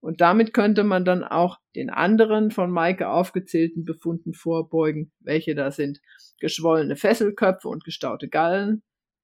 Und 0.00 0.20
damit 0.20 0.52
könnte 0.52 0.84
man 0.84 1.06
dann 1.06 1.24
auch 1.24 1.58
den 1.74 1.88
anderen 1.88 2.50
von 2.50 2.70
Maike 2.70 3.08
aufgezählten 3.08 3.84
Befunden 3.84 4.34
vorbeugen, 4.34 5.12
welche 5.20 5.54
da 5.54 5.70
sind 5.70 6.00
geschwollene 6.40 6.96
Fesselköpfe 6.96 7.68
und 7.68 7.84
gestaute 7.84 8.28
Gallen, 8.28 8.82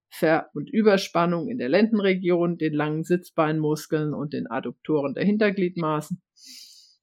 Ver- 0.08 0.48
und 0.54 0.70
Überspannung 0.70 1.48
in 1.48 1.58
der 1.58 1.68
Lendenregion, 1.68 2.56
den 2.56 2.72
langen 2.72 3.04
Sitzbeinmuskeln 3.04 4.14
und 4.14 4.32
den 4.32 4.50
Adduktoren 4.50 5.12
der 5.12 5.24
Hintergliedmaßen 5.24 6.22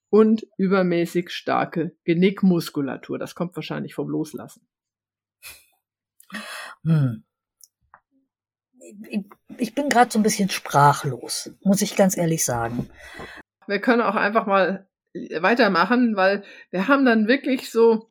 und 0.09 0.47
übermäßig 0.57 1.31
starke 1.31 1.95
Genickmuskulatur. 2.03 3.19
Das 3.19 3.35
kommt 3.35 3.55
wahrscheinlich 3.55 3.93
vom 3.93 4.09
Loslassen. 4.09 4.67
Hm. 6.83 7.23
Ich 9.57 9.75
bin 9.75 9.89
gerade 9.89 10.11
so 10.11 10.19
ein 10.19 10.23
bisschen 10.23 10.49
sprachlos, 10.49 11.51
muss 11.61 11.81
ich 11.81 11.95
ganz 11.95 12.17
ehrlich 12.17 12.45
sagen. 12.45 12.89
Wir 13.67 13.81
können 13.81 14.01
auch 14.01 14.15
einfach 14.15 14.45
mal 14.45 14.87
weitermachen, 15.13 16.15
weil 16.15 16.43
wir 16.69 16.87
haben 16.87 17.05
dann 17.05 17.27
wirklich 17.27 17.69
so 17.69 18.09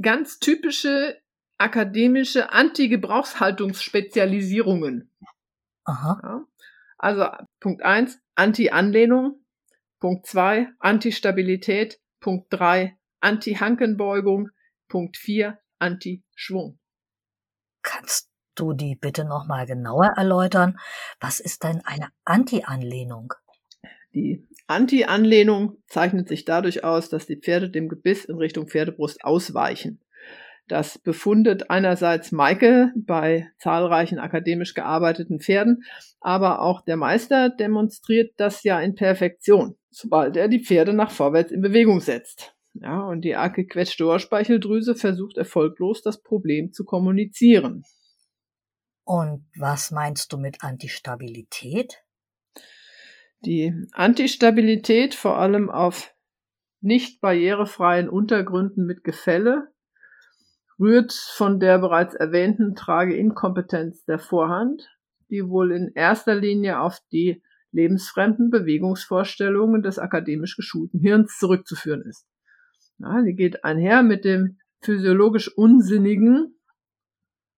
ganz 0.00 0.38
typische 0.38 1.20
akademische 1.58 2.52
Anti-Gebrauchshaltungsspezialisierungen. 2.52 5.10
Aha. 5.84 6.20
Ja. 6.22 6.46
Also 6.96 7.26
Punkt 7.60 7.82
eins 7.82 8.18
Anti-Anlehnung. 8.34 9.39
Punkt 10.00 10.26
zwei 10.26 10.68
Anti-Stabilität. 10.78 12.00
Punkt 12.20 12.46
drei 12.50 12.96
Anti-Hankenbeugung. 13.20 14.48
Punkt 14.88 15.16
vier 15.16 15.58
Anti-Schwung. 15.78 16.78
Kannst 17.82 18.30
du 18.54 18.72
die 18.72 18.96
bitte 18.96 19.24
nochmal 19.24 19.66
genauer 19.66 20.14
erläutern? 20.16 20.78
Was 21.20 21.38
ist 21.38 21.64
denn 21.64 21.82
eine 21.84 22.08
Anti-Anlehnung? 22.24 23.34
Die 24.12 24.48
Anti-Anlehnung 24.66 25.82
zeichnet 25.86 26.28
sich 26.28 26.44
dadurch 26.44 26.82
aus, 26.82 27.08
dass 27.08 27.26
die 27.26 27.36
Pferde 27.36 27.70
dem 27.70 27.88
Gebiss 27.88 28.24
in 28.24 28.36
Richtung 28.36 28.68
Pferdebrust 28.68 29.24
ausweichen. 29.24 30.00
Das 30.66 30.98
befundet 30.98 31.68
einerseits 31.68 32.30
Maike 32.30 32.92
bei 32.94 33.50
zahlreichen 33.58 34.20
akademisch 34.20 34.74
gearbeiteten 34.74 35.40
Pferden, 35.40 35.82
aber 36.20 36.60
auch 36.60 36.84
der 36.84 36.96
Meister 36.96 37.50
demonstriert 37.50 38.34
das 38.36 38.62
ja 38.62 38.80
in 38.80 38.94
Perfektion, 38.94 39.76
sobald 39.90 40.36
er 40.36 40.48
die 40.48 40.64
Pferde 40.64 40.92
nach 40.92 41.10
vorwärts 41.10 41.52
in 41.52 41.60
Bewegung 41.60 42.00
setzt. 42.00 42.54
Ja, 42.74 43.00
und 43.00 43.22
die 43.22 43.34
arg 43.34 43.54
gequetschte 43.54 44.06
Ohrspeicheldrüse 44.06 44.94
versucht 44.94 45.36
erfolglos, 45.36 46.02
das 46.02 46.22
Problem 46.22 46.72
zu 46.72 46.84
kommunizieren. 46.84 47.84
Und 49.04 49.44
was 49.58 49.90
meinst 49.90 50.32
du 50.32 50.38
mit 50.38 50.62
Antistabilität? 50.62 52.04
Die 53.44 53.74
Antistabilität 53.92 55.14
vor 55.14 55.38
allem 55.38 55.68
auf 55.70 56.14
nicht 56.80 57.20
barrierefreien 57.20 58.08
Untergründen 58.08 58.86
mit 58.86 59.02
Gefälle 59.02 59.72
rührt 60.78 61.12
von 61.12 61.58
der 61.58 61.78
bereits 61.78 62.14
erwähnten 62.14 62.74
Trageinkompetenz 62.74 64.04
der 64.04 64.18
Vorhand, 64.18 64.88
die 65.28 65.46
wohl 65.46 65.72
in 65.72 65.92
erster 65.94 66.34
Linie 66.34 66.80
auf 66.80 67.00
die 67.12 67.42
lebensfremden 67.72 68.50
Bewegungsvorstellungen 68.50 69.82
des 69.82 69.98
akademisch 69.98 70.56
geschulten 70.56 71.00
Hirns 71.00 71.38
zurückzuführen 71.38 72.02
ist. 72.02 72.26
Ja, 72.98 73.22
die 73.22 73.34
geht 73.34 73.64
einher 73.64 74.02
mit 74.02 74.24
dem 74.24 74.58
physiologisch 74.82 75.48
Unsinnigen 75.48 76.58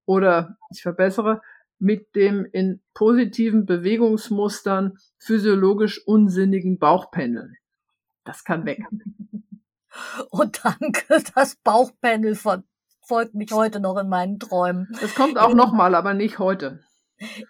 oder 0.04 0.56
ich 0.70 0.82
verbessere, 0.82 1.40
mit 1.78 2.14
dem 2.14 2.46
in 2.52 2.80
positiven 2.94 3.66
Bewegungsmustern 3.66 4.98
physiologisch 5.18 6.06
unsinnigen 6.06 6.78
Bauchpendeln. 6.78 7.56
Das 8.24 8.44
kann 8.44 8.64
weg. 8.66 8.84
Und 10.30 10.64
danke, 10.64 11.22
das 11.34 11.56
Bauchpendel 11.56 12.36
folgt 12.36 13.34
mich 13.34 13.50
heute 13.52 13.80
noch 13.80 13.96
in 13.98 14.08
meinen 14.08 14.38
Träumen. 14.38 14.88
Es 15.02 15.14
kommt 15.14 15.38
auch 15.38 15.54
nochmal, 15.54 15.94
aber 15.94 16.14
nicht 16.14 16.38
heute. 16.38 16.84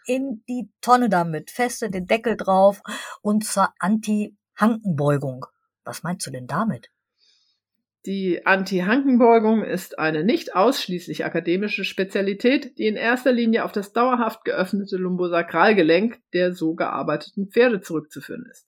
In 0.06 0.42
die 0.48 0.68
Tonne 0.80 1.08
damit, 1.08 1.50
feste 1.50 1.90
den 1.90 2.06
Deckel 2.06 2.36
drauf 2.36 2.82
und 3.20 3.44
zur 3.44 3.68
Anti-Hankenbeugung. 3.78 5.46
Was 5.84 6.02
meinst 6.02 6.26
du 6.26 6.30
denn 6.30 6.46
damit? 6.46 6.90
Die 8.04 8.44
Anti-Hankenbeugung 8.44 9.62
ist 9.62 10.00
eine 10.00 10.24
nicht 10.24 10.56
ausschließlich 10.56 11.24
akademische 11.24 11.84
Spezialität, 11.84 12.76
die 12.78 12.88
in 12.88 12.96
erster 12.96 13.30
Linie 13.30 13.64
auf 13.64 13.70
das 13.70 13.92
dauerhaft 13.92 14.44
geöffnete 14.44 14.96
Lumbosakralgelenk 14.96 16.20
der 16.32 16.52
so 16.52 16.74
gearbeiteten 16.74 17.48
Pferde 17.48 17.80
zurückzuführen 17.80 18.44
ist. 18.50 18.66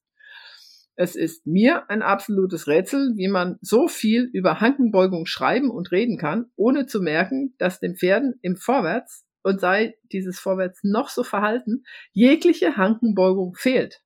Es 0.97 1.17
ist 1.17 1.49
mir 1.49 1.91
ein 1.91 2.03
absolutes 2.03 2.69
Rätsel, 2.69 3.15
wie 3.17 3.27
man 3.27 3.59
so 3.61 3.89
viel 3.89 4.31
über 4.33 4.61
Hankenbeugung 4.61 5.27
schreiben 5.27 5.69
und 5.69 5.91
reden 5.91 6.17
kann, 6.17 6.47
ohne 6.55 6.87
zu 6.87 7.01
merken, 7.01 7.55
dass 7.59 7.81
den 7.81 7.97
Pferden 7.97 8.39
im 8.43 8.55
Vorwärts 8.55 9.24
und 9.45 9.61
sei 9.61 9.97
dieses 10.11 10.41
Vorwärts 10.41 10.81
noch 10.83 11.09
so 11.09 11.23
verhalten, 11.23 11.85
jegliche 12.13 12.77
Hankenbeugung 12.77 13.55
fehlt. 13.55 14.03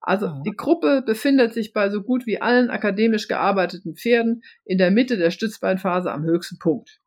Also 0.00 0.28
mhm. 0.28 0.42
die 0.44 0.54
Gruppe 0.54 1.02
befindet 1.04 1.54
sich 1.54 1.72
bei 1.72 1.88
so 1.88 2.02
gut 2.02 2.26
wie 2.26 2.40
allen 2.40 2.70
akademisch 2.70 3.28
gearbeiteten 3.28 3.96
Pferden 3.96 4.42
in 4.64 4.78
der 4.78 4.90
Mitte 4.90 5.16
der 5.16 5.30
Stützbeinphase 5.30 6.12
am 6.12 6.24
höchsten 6.24 6.58
Punkt. 6.58 7.00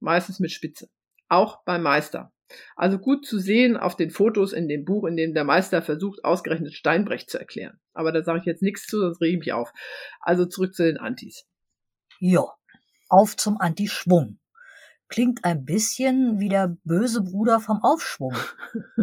Meistens 0.00 0.38
mit 0.38 0.52
Spitze. 0.52 0.88
Auch 1.28 1.64
beim 1.64 1.82
Meister. 1.82 2.32
Also 2.76 2.98
gut 2.98 3.26
zu 3.26 3.38
sehen 3.38 3.76
auf 3.78 3.96
den 3.96 4.10
Fotos 4.10 4.52
in 4.52 4.68
dem 4.68 4.84
Buch, 4.84 5.04
in 5.06 5.16
dem 5.16 5.32
der 5.32 5.44
Meister 5.44 5.80
versucht, 5.82 6.24
ausgerechnet 6.24 6.74
Steinbrecht 6.74 7.30
zu 7.30 7.38
erklären. 7.38 7.80
Aber 7.94 8.12
da 8.12 8.22
sage 8.22 8.40
ich 8.40 8.44
jetzt 8.44 8.62
nichts 8.62 8.86
zu, 8.86 9.00
sonst 9.00 9.22
rege 9.22 9.32
ich 9.32 9.38
mich 9.38 9.52
auf. 9.54 9.72
Also 10.20 10.44
zurück 10.44 10.74
zu 10.74 10.84
den 10.84 10.98
Antis. 10.98 11.46
Ja, 12.20 12.44
auf 13.08 13.36
zum 13.36 13.58
Antischwung. 13.58 14.38
Klingt 15.12 15.44
ein 15.44 15.66
bisschen 15.66 16.40
wie 16.40 16.48
der 16.48 16.74
böse 16.84 17.22
Bruder 17.22 17.60
vom 17.60 17.82
Aufschwung. 17.82 18.34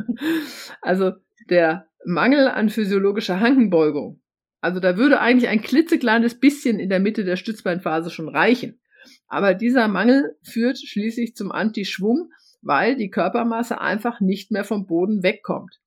also 0.81 1.11
der 1.51 1.87
Mangel 2.03 2.47
an 2.47 2.69
physiologischer 2.69 3.39
Hankenbeugung. 3.39 4.19
Also 4.59 4.79
da 4.79 4.97
würde 4.97 5.21
eigentlich 5.21 5.49
ein 5.49 5.61
klitzekleines 5.61 6.39
bisschen 6.39 6.79
in 6.79 6.89
der 6.89 6.99
Mitte 6.99 7.25
der 7.25 7.35
Stützbeinphase 7.35 8.09
schon 8.09 8.27
reichen. 8.27 8.81
Aber 9.27 9.53
dieser 9.53 9.87
Mangel 9.87 10.35
führt 10.41 10.79
schließlich 10.79 11.35
zum 11.35 11.51
Antischwung, 11.51 12.31
weil 12.63 12.95
die 12.95 13.11
Körpermasse 13.11 13.79
einfach 13.79 14.19
nicht 14.19 14.49
mehr 14.49 14.63
vom 14.63 14.87
Boden 14.87 15.21
wegkommt. 15.21 15.79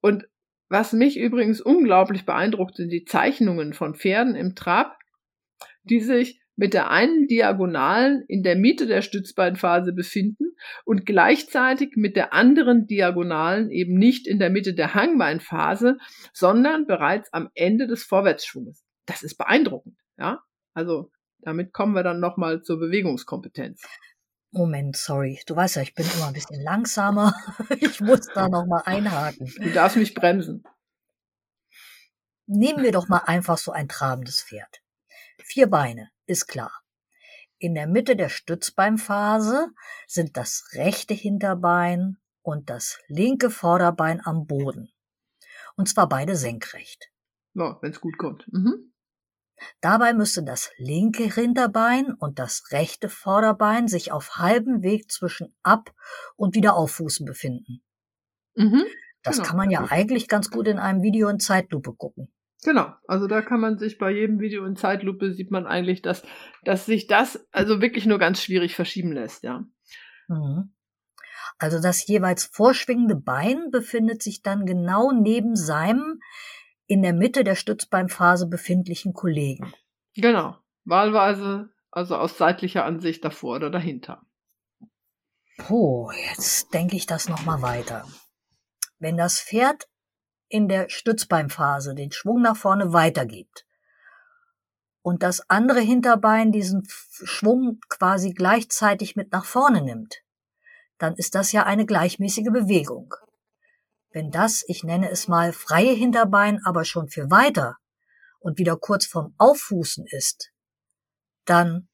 Und 0.00 0.26
was 0.68 0.92
mich 0.92 1.16
übrigens 1.16 1.60
unglaublich 1.60 2.26
beeindruckt, 2.26 2.74
sind 2.74 2.90
die 2.90 3.04
Zeichnungen 3.04 3.74
von 3.74 3.94
Pferden 3.94 4.34
im 4.34 4.56
Trab, 4.56 4.98
die 5.84 6.00
sich 6.00 6.40
mit 6.60 6.74
der 6.74 6.90
einen 6.90 7.26
Diagonalen 7.26 8.22
in 8.28 8.42
der 8.42 8.54
Mitte 8.54 8.86
der 8.86 9.00
Stützbeinphase 9.00 9.94
befinden 9.94 10.54
und 10.84 11.06
gleichzeitig 11.06 11.96
mit 11.96 12.16
der 12.16 12.34
anderen 12.34 12.86
Diagonalen 12.86 13.70
eben 13.70 13.94
nicht 13.94 14.26
in 14.26 14.38
der 14.38 14.50
Mitte 14.50 14.74
der 14.74 14.92
Hangbeinphase, 14.92 15.96
sondern 16.34 16.86
bereits 16.86 17.32
am 17.32 17.48
Ende 17.54 17.86
des 17.86 18.02
Vorwärtsschwunges. 18.02 18.84
Das 19.06 19.22
ist 19.22 19.38
beeindruckend, 19.38 19.96
ja? 20.18 20.42
Also, 20.74 21.10
damit 21.38 21.72
kommen 21.72 21.94
wir 21.94 22.02
dann 22.02 22.20
nochmal 22.20 22.60
zur 22.60 22.78
Bewegungskompetenz. 22.78 23.80
Moment, 24.50 24.98
sorry. 24.98 25.40
Du 25.46 25.56
weißt 25.56 25.76
ja, 25.76 25.82
ich 25.82 25.94
bin 25.94 26.04
immer 26.14 26.26
ein 26.26 26.34
bisschen 26.34 26.62
langsamer. 26.62 27.32
Ich 27.80 28.02
muss 28.02 28.26
da 28.34 28.50
nochmal 28.50 28.82
einhaken. 28.84 29.50
Du 29.56 29.72
darfst 29.72 29.96
mich 29.96 30.12
bremsen. 30.14 30.62
Nehmen 32.44 32.82
wir 32.82 32.92
doch 32.92 33.08
mal 33.08 33.22
einfach 33.24 33.56
so 33.56 33.72
ein 33.72 33.88
trabendes 33.88 34.42
Pferd. 34.42 34.82
Vier 35.52 35.68
Beine, 35.68 36.10
ist 36.26 36.46
klar. 36.46 36.80
In 37.58 37.74
der 37.74 37.88
Mitte 37.88 38.14
der 38.14 38.28
Stützbeinphase 38.28 39.66
sind 40.06 40.36
das 40.36 40.70
rechte 40.74 41.12
Hinterbein 41.12 42.18
und 42.42 42.70
das 42.70 43.00
linke 43.08 43.50
Vorderbein 43.50 44.24
am 44.24 44.46
Boden. 44.46 44.92
Und 45.74 45.88
zwar 45.88 46.08
beide 46.08 46.36
senkrecht. 46.36 47.10
Ja, 47.54 47.76
wenn 47.82 47.90
es 47.90 48.00
gut 48.00 48.16
kommt. 48.16 48.46
Mhm. 48.52 48.92
Dabei 49.80 50.12
müsste 50.12 50.44
das 50.44 50.70
linke 50.76 51.24
Hinterbein 51.24 52.14
und 52.14 52.38
das 52.38 52.70
rechte 52.70 53.08
Vorderbein 53.08 53.88
sich 53.88 54.12
auf 54.12 54.36
halbem 54.36 54.84
Weg 54.84 55.10
zwischen 55.10 55.52
Ab- 55.64 55.92
und 56.36 56.54
Wiederauffußen 56.54 57.26
befinden. 57.26 57.82
Mhm, 58.54 58.84
das 59.24 59.38
genau. 59.38 59.48
kann 59.48 59.56
man 59.56 59.70
ja 59.70 59.84
eigentlich 59.90 60.28
ganz 60.28 60.48
gut 60.48 60.68
in 60.68 60.78
einem 60.78 61.02
Video 61.02 61.28
in 61.28 61.40
Zeitlupe 61.40 61.92
gucken. 61.92 62.32
Genau, 62.62 62.92
also 63.08 63.26
da 63.26 63.40
kann 63.40 63.60
man 63.60 63.78
sich 63.78 63.96
bei 63.96 64.10
jedem 64.10 64.38
Video 64.38 64.66
in 64.66 64.76
Zeitlupe 64.76 65.32
sieht 65.32 65.50
man 65.50 65.66
eigentlich, 65.66 66.02
dass, 66.02 66.22
dass 66.64 66.84
sich 66.84 67.06
das 67.06 67.46
also 67.52 67.80
wirklich 67.80 68.04
nur 68.04 68.18
ganz 68.18 68.42
schwierig 68.42 68.74
verschieben 68.74 69.12
lässt, 69.12 69.44
ja. 69.44 69.64
Mhm. 70.28 70.72
Also 71.58 71.80
das 71.80 72.06
jeweils 72.06 72.44
vorschwingende 72.44 73.16
Bein 73.16 73.70
befindet 73.70 74.22
sich 74.22 74.42
dann 74.42 74.66
genau 74.66 75.10
neben 75.12 75.56
seinem 75.56 76.20
in 76.86 77.02
der 77.02 77.12
Mitte 77.12 77.44
der 77.44 77.54
Stützbeinphase 77.54 78.46
befindlichen 78.46 79.12
Kollegen. 79.12 79.72
Genau. 80.14 80.56
Wahlweise, 80.84 81.70
also 81.90 82.16
aus 82.16 82.36
seitlicher 82.36 82.84
Ansicht 82.84 83.24
davor 83.24 83.56
oder 83.56 83.70
dahinter. 83.70 84.22
Puh, 85.58 86.10
jetzt 86.30 86.72
denke 86.72 86.96
ich 86.96 87.06
das 87.06 87.28
nochmal 87.28 87.62
weiter. 87.62 88.06
Wenn 88.98 89.16
das 89.16 89.40
Pferd 89.40 89.89
in 90.50 90.68
der 90.68 90.90
Stützbeinphase 90.90 91.94
den 91.94 92.12
Schwung 92.12 92.42
nach 92.42 92.56
vorne 92.56 92.92
weitergibt 92.92 93.64
und 95.02 95.22
das 95.22 95.48
andere 95.48 95.80
Hinterbein 95.80 96.52
diesen 96.52 96.86
Schwung 96.86 97.80
quasi 97.88 98.32
gleichzeitig 98.32 99.16
mit 99.16 99.32
nach 99.32 99.44
vorne 99.44 99.82
nimmt, 99.82 100.22
dann 100.98 101.14
ist 101.14 101.34
das 101.34 101.52
ja 101.52 101.64
eine 101.64 101.86
gleichmäßige 101.86 102.50
Bewegung. 102.52 103.14
Wenn 104.10 104.30
das, 104.30 104.64
ich 104.66 104.84
nenne 104.84 105.10
es 105.10 105.28
mal 105.28 105.52
freie 105.52 105.92
Hinterbein, 105.92 106.60
aber 106.64 106.84
schon 106.84 107.08
für 107.08 107.30
weiter 107.30 107.78
und 108.40 108.58
wieder 108.58 108.76
kurz 108.76 109.06
vorm 109.06 109.34
Auffußen 109.38 110.04
ist, 110.06 110.52
dann 111.44 111.88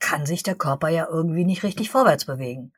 kann 0.00 0.26
sich 0.26 0.42
der 0.42 0.56
Körper 0.56 0.88
ja 0.88 1.06
irgendwie 1.08 1.44
nicht 1.44 1.62
richtig 1.62 1.90
vorwärts 1.90 2.26
bewegen, 2.26 2.74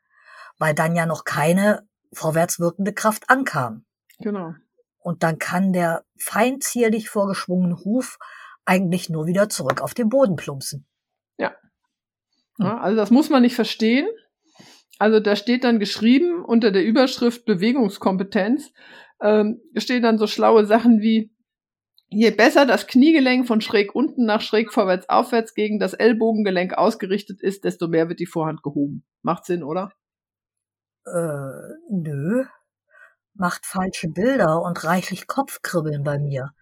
weil 0.58 0.74
dann 0.74 0.94
ja 0.94 1.06
noch 1.06 1.24
keine 1.24 1.88
vorwärts 2.12 2.60
wirkende 2.60 2.92
Kraft 2.92 3.28
ankam. 3.28 3.84
Genau. 4.18 4.54
Und 4.98 5.22
dann 5.22 5.38
kann 5.38 5.72
der 5.72 6.04
feinzierlich 6.18 7.08
vorgeschwungene 7.08 7.84
Huf 7.84 8.18
eigentlich 8.64 9.08
nur 9.08 9.26
wieder 9.26 9.48
zurück 9.48 9.80
auf 9.80 9.94
den 9.94 10.08
Boden 10.08 10.36
plumpsen. 10.36 10.86
Ja. 11.38 11.54
ja 12.58 12.78
also 12.78 12.96
das 12.96 13.10
muss 13.10 13.30
man 13.30 13.42
nicht 13.42 13.54
verstehen. 13.54 14.08
Also 14.98 15.20
da 15.20 15.36
steht 15.36 15.64
dann 15.64 15.78
geschrieben 15.78 16.44
unter 16.44 16.70
der 16.70 16.84
Überschrift 16.84 17.44
Bewegungskompetenz, 17.44 18.72
ähm, 19.22 19.60
stehen 19.76 20.02
dann 20.02 20.18
so 20.18 20.26
schlaue 20.26 20.64
Sachen 20.66 21.00
wie, 21.00 21.30
je 22.08 22.30
besser 22.30 22.66
das 22.66 22.86
Kniegelenk 22.86 23.46
von 23.46 23.60
schräg 23.60 23.94
unten 23.94 24.24
nach 24.24 24.40
schräg 24.40 24.72
vorwärts 24.72 25.08
aufwärts 25.08 25.54
gegen 25.54 25.78
das 25.78 25.92
Ellbogengelenk 25.92 26.74
ausgerichtet 26.74 27.42
ist, 27.42 27.64
desto 27.64 27.88
mehr 27.88 28.08
wird 28.08 28.20
die 28.20 28.26
Vorhand 28.26 28.62
gehoben. 28.62 29.04
Macht 29.22 29.44
Sinn, 29.44 29.62
oder? 29.62 29.92
Äh, 31.06 31.74
nö. 31.90 32.44
Macht 33.34 33.66
falsche 33.66 34.08
Bilder 34.08 34.62
und 34.62 34.84
reichlich 34.84 35.26
Kopfkribbeln 35.26 36.02
bei 36.02 36.18
mir. 36.18 36.52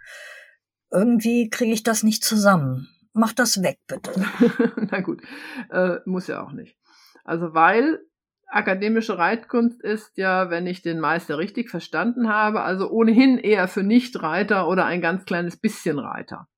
Irgendwie 0.91 1.49
kriege 1.49 1.73
ich 1.73 1.83
das 1.83 2.03
nicht 2.03 2.25
zusammen. 2.25 2.89
Mach 3.13 3.33
das 3.33 3.63
weg, 3.63 3.79
bitte. 3.87 4.13
Na 4.91 5.01
gut, 5.01 5.23
äh, 5.71 5.99
muss 6.05 6.27
ja 6.27 6.43
auch 6.43 6.53
nicht. 6.53 6.77
Also 7.25 7.55
weil 7.55 8.01
akademische 8.47 9.19
Reitkunst 9.19 9.83
ist 9.83 10.17
ja, 10.17 10.51
wenn 10.51 10.67
ich 10.67 10.83
den 10.83 11.01
Meister 11.01 11.39
richtig 11.39 11.71
verstanden 11.71 12.29
habe, 12.29 12.63
also 12.63 12.91
ohnehin 12.91 13.39
eher 13.39 13.69
für 13.69 13.83
Nichtreiter 13.83 14.69
oder 14.69 14.85
ein 14.85 15.01
ganz 15.01 15.25
kleines 15.25 15.57
bisschen 15.57 15.99
Reiter. 15.99 16.49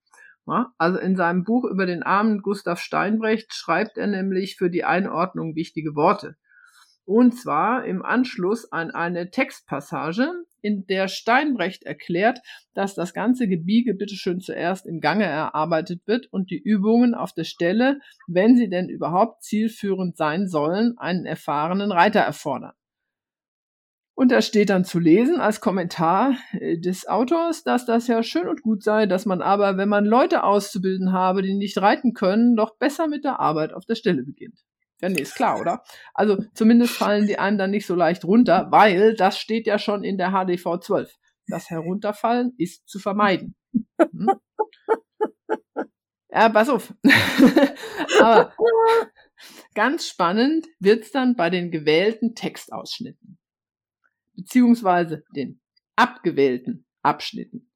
Ja, 0.46 0.72
also 0.78 0.98
in 0.98 1.16
seinem 1.16 1.44
Buch 1.44 1.64
über 1.64 1.86
den 1.86 2.02
armen 2.02 2.40
Gustav 2.40 2.78
Steinbrecht 2.78 3.52
schreibt 3.52 3.98
er 3.98 4.06
nämlich 4.06 4.56
für 4.56 4.70
die 4.70 4.84
Einordnung 4.84 5.56
wichtige 5.56 5.94
Worte. 5.94 6.36
Und 7.06 7.38
zwar 7.38 7.84
im 7.84 8.04
Anschluss 8.04 8.72
an 8.72 8.90
eine 8.90 9.30
Textpassage, 9.30 10.28
in 10.60 10.86
der 10.88 11.06
Steinbrecht 11.06 11.84
erklärt, 11.84 12.40
dass 12.74 12.96
das 12.96 13.14
ganze 13.14 13.46
Gebiege 13.46 13.94
bitteschön 13.94 14.40
zuerst 14.40 14.86
im 14.86 15.00
Gange 15.00 15.24
erarbeitet 15.24 16.02
wird 16.06 16.26
und 16.32 16.50
die 16.50 16.58
Übungen 16.58 17.14
auf 17.14 17.32
der 17.32 17.44
Stelle, 17.44 18.00
wenn 18.26 18.56
sie 18.56 18.68
denn 18.68 18.88
überhaupt 18.88 19.44
zielführend 19.44 20.16
sein 20.16 20.48
sollen, 20.48 20.98
einen 20.98 21.24
erfahrenen 21.24 21.92
Reiter 21.92 22.20
erfordern. 22.20 22.72
Und 24.18 24.32
da 24.32 24.42
steht 24.42 24.70
dann 24.70 24.84
zu 24.84 24.98
lesen 24.98 25.40
als 25.40 25.60
Kommentar 25.60 26.36
äh, 26.52 26.78
des 26.78 27.06
Autors, 27.06 27.62
dass 27.62 27.86
das 27.86 28.08
ja 28.08 28.22
schön 28.24 28.48
und 28.48 28.62
gut 28.62 28.82
sei, 28.82 29.06
dass 29.06 29.26
man 29.26 29.42
aber, 29.42 29.76
wenn 29.76 29.90
man 29.90 30.06
Leute 30.06 30.42
auszubilden 30.42 31.12
habe, 31.12 31.42
die 31.42 31.54
nicht 31.54 31.78
reiten 31.78 32.14
können, 32.14 32.56
doch 32.56 32.76
besser 32.78 33.06
mit 33.06 33.24
der 33.24 33.38
Arbeit 33.38 33.74
auf 33.74 33.84
der 33.84 33.94
Stelle 33.94 34.24
beginnt. 34.24 34.65
Ja, 35.00 35.08
nee, 35.10 35.20
ist 35.20 35.34
klar, 35.34 35.60
oder? 35.60 35.82
Also 36.14 36.42
zumindest 36.54 36.94
fallen 36.94 37.26
die 37.26 37.38
einem 37.38 37.58
dann 37.58 37.70
nicht 37.70 37.86
so 37.86 37.94
leicht 37.94 38.24
runter, 38.24 38.68
weil 38.70 39.14
das 39.14 39.38
steht 39.38 39.66
ja 39.66 39.78
schon 39.78 40.04
in 40.04 40.16
der 40.16 40.30
HDV 40.30 40.80
12. 40.80 41.14
Das 41.48 41.70
Herunterfallen 41.70 42.54
ist 42.56 42.88
zu 42.88 42.98
vermeiden. 42.98 43.54
Hm? 43.98 44.30
Ja, 46.30 46.50
pass 46.50 46.68
auf. 46.68 46.92
Aber 48.20 48.52
ganz 49.74 50.06
spannend 50.06 50.66
wird's 50.80 51.10
dann 51.10 51.34
bei 51.34 51.48
den 51.48 51.70
gewählten 51.70 52.34
Textausschnitten. 52.34 53.38
Beziehungsweise 54.34 55.24
den 55.34 55.62
abgewählten 55.94 56.86
Abschnitten. 57.02 57.70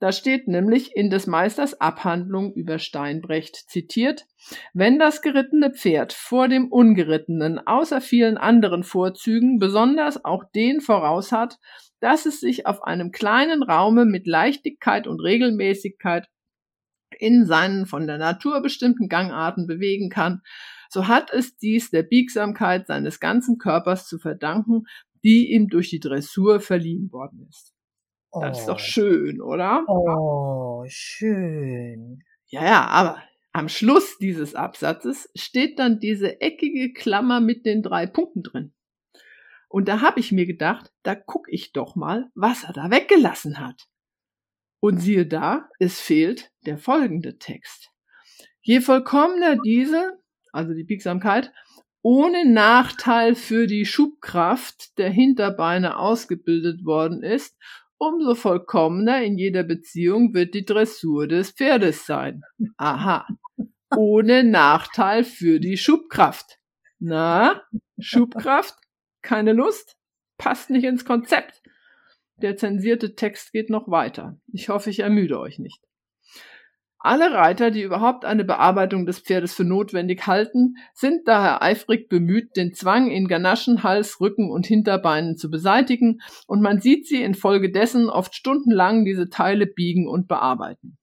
Da 0.00 0.12
steht 0.12 0.48
nämlich 0.48 0.94
in 0.96 1.08
des 1.08 1.26
Meisters 1.26 1.80
Abhandlung 1.80 2.52
über 2.54 2.78
Steinbrecht 2.78 3.56
zitiert, 3.68 4.26
wenn 4.72 4.98
das 4.98 5.22
gerittene 5.22 5.72
Pferd 5.72 6.12
vor 6.12 6.48
dem 6.48 6.70
ungerittenen 6.70 7.58
außer 7.58 8.00
vielen 8.00 8.36
anderen 8.36 8.82
Vorzügen 8.82 9.58
besonders 9.58 10.24
auch 10.24 10.44
den 10.54 10.80
voraus 10.80 11.32
hat, 11.32 11.58
dass 12.00 12.26
es 12.26 12.40
sich 12.40 12.66
auf 12.66 12.82
einem 12.82 13.12
kleinen 13.12 13.62
Raume 13.62 14.04
mit 14.04 14.26
Leichtigkeit 14.26 15.06
und 15.06 15.20
Regelmäßigkeit 15.20 16.28
in 17.18 17.46
seinen 17.46 17.86
von 17.86 18.06
der 18.06 18.18
Natur 18.18 18.60
bestimmten 18.60 19.08
Gangarten 19.08 19.66
bewegen 19.66 20.10
kann, 20.10 20.42
so 20.90 21.08
hat 21.08 21.32
es 21.32 21.56
dies 21.56 21.90
der 21.90 22.02
Biegsamkeit 22.02 22.86
seines 22.86 23.20
ganzen 23.20 23.58
Körpers 23.58 24.06
zu 24.06 24.18
verdanken, 24.18 24.84
die 25.22 25.52
ihm 25.52 25.68
durch 25.68 25.90
die 25.90 26.00
Dressur 26.00 26.60
verliehen 26.60 27.10
worden 27.10 27.46
ist. 27.48 27.73
Das 28.40 28.60
ist 28.60 28.68
doch 28.68 28.76
oh. 28.76 28.78
schön, 28.78 29.40
oder? 29.40 29.84
Oh, 29.88 30.84
schön. 30.88 32.22
Ja, 32.46 32.64
ja, 32.64 32.86
aber 32.86 33.22
am 33.52 33.68
Schluss 33.68 34.18
dieses 34.18 34.54
Absatzes 34.54 35.30
steht 35.34 35.78
dann 35.78 36.00
diese 36.00 36.40
eckige 36.40 36.92
Klammer 36.92 37.40
mit 37.40 37.64
den 37.64 37.82
drei 37.82 38.06
Punkten 38.06 38.42
drin. 38.42 38.74
Und 39.68 39.88
da 39.88 40.00
habe 40.00 40.20
ich 40.20 40.32
mir 40.32 40.46
gedacht, 40.46 40.92
da 41.02 41.14
guck 41.14 41.46
ich 41.48 41.72
doch 41.72 41.96
mal, 41.96 42.30
was 42.34 42.64
er 42.64 42.72
da 42.72 42.90
weggelassen 42.90 43.58
hat. 43.58 43.88
Und 44.80 44.98
siehe 44.98 45.26
da, 45.26 45.68
es 45.78 46.00
fehlt 46.00 46.52
der 46.66 46.78
folgende 46.78 47.38
Text. 47.38 47.90
Je 48.60 48.80
vollkommener 48.80 49.56
diese, 49.64 50.18
also 50.52 50.74
die 50.74 50.84
Biegsamkeit, 50.84 51.52
ohne 52.02 52.44
Nachteil 52.44 53.34
für 53.34 53.66
die 53.66 53.86
Schubkraft 53.86 54.98
der 54.98 55.10
Hinterbeine 55.10 55.98
ausgebildet 55.98 56.84
worden 56.84 57.22
ist 57.22 57.56
Umso 58.06 58.34
vollkommener 58.34 59.22
in 59.22 59.38
jeder 59.38 59.62
Beziehung 59.62 60.34
wird 60.34 60.52
die 60.52 60.66
Dressur 60.66 61.26
des 61.26 61.52
Pferdes 61.52 62.04
sein. 62.04 62.42
Aha. 62.76 63.26
Ohne 63.96 64.44
Nachteil 64.44 65.24
für 65.24 65.58
die 65.58 65.78
Schubkraft. 65.78 66.58
Na, 66.98 67.62
Schubkraft? 67.98 68.76
Keine 69.22 69.54
Lust? 69.54 69.96
passt 70.36 70.68
nicht 70.68 70.84
ins 70.84 71.06
Konzept. 71.06 71.62
Der 72.42 72.58
zensierte 72.58 73.14
Text 73.14 73.52
geht 73.52 73.70
noch 73.70 73.88
weiter. 73.88 74.38
Ich 74.52 74.68
hoffe, 74.68 74.90
ich 74.90 75.00
ermüde 75.00 75.40
euch 75.40 75.58
nicht. 75.58 75.80
Alle 77.06 77.34
Reiter, 77.34 77.70
die 77.70 77.82
überhaupt 77.82 78.24
eine 78.24 78.46
Bearbeitung 78.46 79.04
des 79.04 79.18
Pferdes 79.18 79.52
für 79.52 79.64
notwendig 79.64 80.26
halten, 80.26 80.76
sind 80.94 81.28
daher 81.28 81.60
eifrig 81.60 82.08
bemüht, 82.08 82.56
den 82.56 82.72
Zwang 82.72 83.10
in 83.10 83.28
Ganaschen, 83.28 83.82
Hals, 83.82 84.22
Rücken 84.22 84.50
und 84.50 84.64
Hinterbeinen 84.64 85.36
zu 85.36 85.50
beseitigen, 85.50 86.22
und 86.46 86.62
man 86.62 86.80
sieht 86.80 87.06
sie 87.06 87.22
infolgedessen 87.22 88.08
oft 88.08 88.34
stundenlang 88.34 89.04
diese 89.04 89.28
Teile 89.28 89.66
biegen 89.66 90.08
und 90.08 90.28
bearbeiten. 90.28 90.96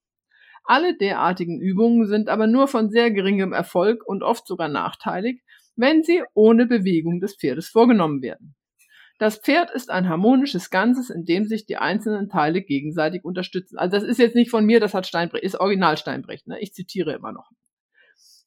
Alle 0.63 0.97
derartigen 0.97 1.61
Übungen 1.61 2.07
sind 2.07 2.29
aber 2.29 2.47
nur 2.47 2.67
von 2.67 2.89
sehr 2.89 3.11
geringem 3.11 3.53
Erfolg 3.53 4.03
und 4.03 4.23
oft 4.23 4.47
sogar 4.47 4.69
nachteilig, 4.69 5.43
wenn 5.75 6.01
sie 6.01 6.23
ohne 6.33 6.65
Bewegung 6.65 7.19
des 7.19 7.35
Pferdes 7.35 7.67
vorgenommen 7.67 8.23
werden. 8.23 8.55
Das 9.21 9.38
Pferd 9.38 9.69
ist 9.69 9.91
ein 9.91 10.10
harmonisches 10.10 10.71
Ganzes, 10.71 11.12
in 11.12 11.25
dem 11.25 11.45
sich 11.45 11.67
die 11.67 11.77
einzelnen 11.77 12.27
Teile 12.27 12.63
gegenseitig 12.63 13.23
unterstützen. 13.23 13.77
Also 13.77 13.95
das 13.95 14.03
ist 14.03 14.17
jetzt 14.17 14.34
nicht 14.34 14.49
von 14.49 14.65
mir, 14.65 14.79
das 14.79 14.95
hat 14.95 15.05
Steinbrecht, 15.05 15.43
ist 15.43 15.60
Original 15.60 15.95
Steinbrecht, 15.95 16.47
ne? 16.47 16.60
Ich 16.60 16.73
zitiere 16.73 17.13
immer 17.13 17.31
noch. 17.31 17.51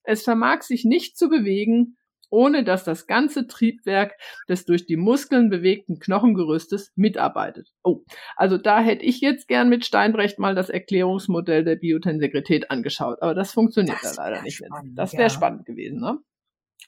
Es 0.02 0.24
vermag 0.24 0.62
sich 0.62 0.84
nicht 0.84 1.16
zu 1.16 1.28
bewegen, 1.28 1.96
ohne 2.28 2.64
dass 2.64 2.82
das 2.82 3.06
ganze 3.06 3.46
Triebwerk 3.46 4.14
des 4.48 4.64
durch 4.64 4.84
die 4.84 4.96
Muskeln 4.96 5.48
bewegten 5.48 6.00
Knochengerüstes 6.00 6.90
mitarbeitet. 6.96 7.68
Oh, 7.84 8.00
also 8.34 8.58
da 8.58 8.80
hätte 8.80 9.04
ich 9.04 9.20
jetzt 9.20 9.46
gern 9.46 9.68
mit 9.68 9.84
Steinbrecht 9.84 10.40
mal 10.40 10.56
das 10.56 10.70
Erklärungsmodell 10.70 11.62
der 11.62 11.76
Biotensegrität 11.76 12.72
angeschaut, 12.72 13.22
aber 13.22 13.36
das 13.36 13.52
funktioniert 13.52 13.98
das 14.02 14.16
da 14.16 14.24
leider 14.24 14.42
nicht 14.42 14.60
mehr. 14.60 14.70
Das 14.96 15.12
wäre 15.12 15.22
ja. 15.22 15.30
spannend 15.30 15.66
gewesen, 15.66 16.00
ne? 16.00 16.18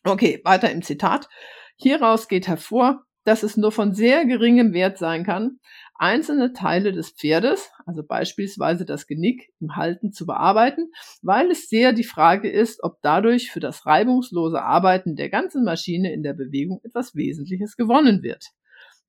Okay, 0.03 0.41
weiter 0.43 0.73
im 0.73 0.83
Zitat. 0.83 1.29
Hieraus 1.77 2.27
geht 2.27 2.49
hervor, 2.49 3.06
dass 3.27 3.43
es 3.43 3.57
nur 3.57 3.73
von 3.73 3.93
sehr 3.93 4.25
geringem 4.25 4.73
Wert 4.73 4.99
sein 4.99 5.25
kann, 5.25 5.59
einzelne 5.97 6.53
Teile 6.53 6.93
des 6.93 7.11
Pferdes, 7.11 7.73
also 7.85 8.05
beispielsweise 8.05 8.85
das 8.85 9.09
Genick 9.09 9.53
im 9.61 9.75
Halten 9.75 10.13
zu 10.13 10.27
bearbeiten, 10.27 10.93
weil 11.23 11.51
es 11.51 11.69
sehr 11.69 11.93
die 11.93 12.05
Frage 12.05 12.49
ist, 12.49 12.85
ob 12.85 12.99
dadurch 13.03 13.51
für 13.51 13.59
das 13.59 13.85
reibungslose 13.85 14.63
Arbeiten 14.63 15.17
der 15.17 15.29
ganzen 15.29 15.65
Maschine 15.65 16.13
in 16.13 16.23
der 16.23 16.35
Bewegung 16.35 16.81
etwas 16.85 17.17
Wesentliches 17.17 17.77
gewonnen 17.77 18.23
wird. 18.23 18.53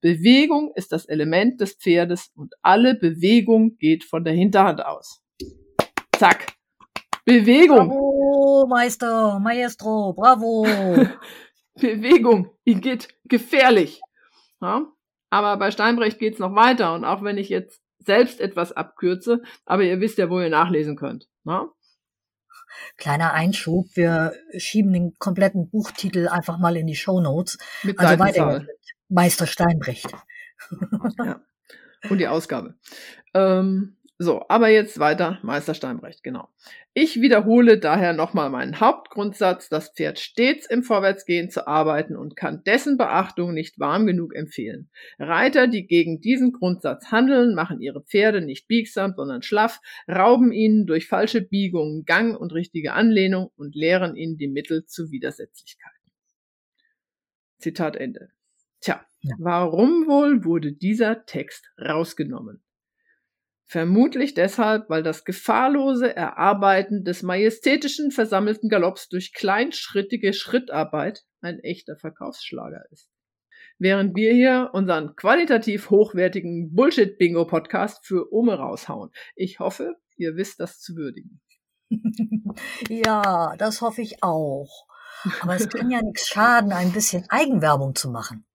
Bewegung 0.01 0.71
ist 0.75 0.91
das 0.91 1.05
Element 1.05 1.61
des 1.61 1.73
Pferdes 1.73 2.31
und 2.35 2.55
alle 2.63 2.95
Bewegung 2.95 3.77
geht 3.77 4.03
von 4.03 4.23
der 4.23 4.33
Hinterhand 4.33 4.83
aus. 4.83 5.21
Zack. 6.17 6.53
Bewegung. 7.23 7.89
Bravo, 7.89 8.65
Meister, 8.67 9.39
Maestro, 9.39 10.13
bravo. 10.13 10.65
Bewegung, 11.75 12.49
die 12.65 12.81
geht 12.81 13.09
gefährlich. 13.25 14.01
Ja? 14.61 14.85
Aber 15.29 15.57
bei 15.57 15.71
Steinbrecht 15.71 16.19
geht's 16.19 16.39
noch 16.39 16.55
weiter. 16.55 16.93
Und 16.93 17.05
auch 17.05 17.23
wenn 17.23 17.37
ich 17.37 17.49
jetzt 17.49 17.81
selbst 17.99 18.39
etwas 18.39 18.71
abkürze, 18.71 19.41
aber 19.65 19.83
ihr 19.83 19.99
wisst 19.99 20.17
ja, 20.17 20.29
wo 20.29 20.39
ihr 20.39 20.49
nachlesen 20.49 20.95
könnt. 20.95 21.27
Ja? 21.43 21.67
Kleiner 22.97 23.33
Einschub, 23.33 23.87
wir 23.95 24.33
schieben 24.57 24.93
den 24.93 25.15
kompletten 25.19 25.69
Buchtitel 25.69 26.27
einfach 26.27 26.57
mal 26.57 26.77
in 26.77 26.87
die 26.87 26.95
Show 26.95 27.19
Notes. 27.19 27.57
Mit 27.83 27.99
also 27.99 28.19
weiter 28.19 28.65
Meister 29.09 29.47
Steinbrecht. 29.47 30.11
Ja. 31.17 31.41
Und 32.09 32.19
die 32.19 32.27
Ausgabe. 32.27 32.75
Ähm, 33.33 33.96
so, 34.19 34.43
aber 34.49 34.69
jetzt 34.69 34.97
weiter 34.97 35.37
Meister 35.43 35.75
Steinbrecht, 35.75 36.23
genau. 36.23 36.49
Ich 36.95 37.21
wiederhole 37.21 37.77
daher 37.77 38.13
nochmal 38.13 38.49
meinen 38.49 38.79
Hauptgrundsatz, 38.79 39.69
das 39.69 39.89
Pferd 39.89 40.17
stets 40.17 40.65
im 40.65 40.81
Vorwärtsgehen 40.81 41.51
zu 41.51 41.67
arbeiten 41.67 42.15
und 42.15 42.35
kann 42.35 42.63
dessen 42.63 42.97
Beachtung 42.97 43.53
nicht 43.53 43.79
warm 43.79 44.07
genug 44.07 44.33
empfehlen. 44.33 44.89
Reiter, 45.19 45.67
die 45.67 45.85
gegen 45.85 46.19
diesen 46.19 46.51
Grundsatz 46.51 47.11
handeln, 47.11 47.53
machen 47.53 47.79
ihre 47.79 48.01
Pferde 48.01 48.41
nicht 48.41 48.67
biegsam, 48.67 49.13
sondern 49.15 49.43
schlaff, 49.43 49.81
rauben 50.09 50.51
ihnen 50.51 50.87
durch 50.87 51.07
falsche 51.07 51.41
Biegungen 51.41 52.03
Gang 52.05 52.35
und 52.35 52.53
richtige 52.53 52.93
Anlehnung 52.93 53.51
und 53.55 53.75
lehren 53.75 54.15
ihnen 54.15 54.37
die 54.37 54.47
Mittel 54.47 54.87
zu 54.87 55.11
Widersetzlichkeiten. 55.11 56.11
Zitat 57.59 57.95
Ende. 57.95 58.29
Tja, 58.81 59.05
ja. 59.21 59.35
warum 59.37 60.07
wohl 60.07 60.43
wurde 60.43 60.73
dieser 60.73 61.25
Text 61.27 61.71
rausgenommen? 61.79 62.63
Vermutlich 63.69 64.33
deshalb, 64.33 64.89
weil 64.89 65.03
das 65.03 65.25
gefahrlose 65.25 66.15
Erarbeiten 66.15 67.03
des 67.03 67.21
majestätischen 67.21 68.11
versammelten 68.11 68.69
Galopps 68.69 69.09
durch 69.09 69.33
kleinschrittige 69.33 70.31
Schrittarbeit 70.31 71.25
ein 71.41 71.59
echter 71.59 71.97
Verkaufsschlager 71.97 72.85
ist. 72.91 73.09
Während 73.77 74.15
wir 74.15 74.33
hier 74.33 74.69
unseren 74.71 75.15
qualitativ 75.17 75.89
hochwertigen 75.89 76.73
Bullshit-Bingo-Podcast 76.73 78.05
für 78.05 78.31
Ome 78.33 78.55
raushauen. 78.55 79.11
Ich 79.35 79.59
hoffe, 79.59 79.95
ihr 80.15 80.37
wisst 80.37 80.61
das 80.61 80.79
zu 80.79 80.95
würdigen. 80.95 81.41
ja, 82.89 83.53
das 83.57 83.81
hoffe 83.81 84.01
ich 84.01 84.23
auch. 84.23 84.87
Aber 85.41 85.55
es 85.55 85.67
kann 85.67 85.91
ja 85.91 86.01
nichts 86.01 86.29
schaden, 86.29 86.71
ein 86.71 86.93
bisschen 86.93 87.25
Eigenwerbung 87.29 87.95
zu 87.95 88.09
machen. 88.09 88.46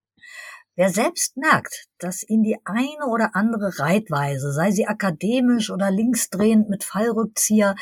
Wer 0.74 0.88
selbst 0.88 1.37
merkt, 1.37 1.87
dass 1.98 2.22
ihn 2.22 2.42
die 2.42 2.56
eine 2.64 3.06
oder 3.06 3.37
andere 3.37 3.78
Reitweise, 3.78 4.52
sei 4.52 4.70
sie 4.70 4.87
akademisch 4.87 5.70
oder 5.70 5.90
linksdrehend 5.90 6.70
mit 6.70 6.82
Fallrückzieher, 6.82 7.74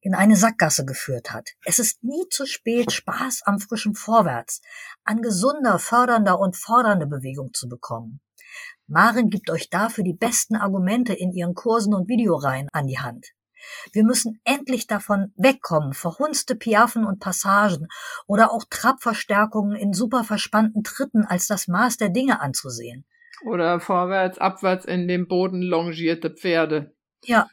in 0.00 0.14
eine 0.14 0.34
Sackgasse 0.34 0.86
geführt 0.86 1.30
hat. 1.30 1.50
Es 1.66 1.78
ist 1.78 2.02
nie 2.02 2.26
zu 2.30 2.46
spät, 2.46 2.90
Spaß 2.90 3.42
am 3.44 3.58
frischen 3.58 3.94
Vorwärts, 3.94 4.62
an 5.04 5.20
gesunder, 5.20 5.78
fördernder 5.78 6.40
und 6.40 6.56
fordernder 6.56 7.06
Bewegung 7.06 7.52
zu 7.52 7.68
bekommen. 7.68 8.20
Maren 8.86 9.28
gibt 9.28 9.50
euch 9.50 9.68
dafür 9.68 10.02
die 10.02 10.16
besten 10.16 10.56
Argumente 10.56 11.12
in 11.12 11.32
ihren 11.32 11.54
Kursen 11.54 11.94
und 11.94 12.08
Videoreihen 12.08 12.68
an 12.72 12.86
die 12.86 12.98
Hand. 12.98 13.32
Wir 13.92 14.04
müssen 14.04 14.40
endlich 14.44 14.86
davon 14.86 15.32
wegkommen, 15.36 15.92
verhunzte 15.92 16.56
Piaffen 16.56 17.04
und 17.04 17.20
Passagen 17.20 17.88
oder 18.26 18.52
auch 18.52 18.64
Trabverstärkungen 18.68 19.76
in 19.76 19.92
super 19.92 20.24
verspannten 20.24 20.82
Tritten 20.82 21.24
als 21.24 21.46
das 21.46 21.68
Maß 21.68 21.96
der 21.96 22.10
Dinge 22.10 22.40
anzusehen. 22.40 23.04
Oder 23.44 23.80
vorwärts, 23.80 24.38
abwärts 24.38 24.84
in 24.84 25.08
dem 25.08 25.26
Boden 25.26 25.62
longierte 25.62 26.30
Pferde. 26.30 26.94
Ja. 27.24 27.48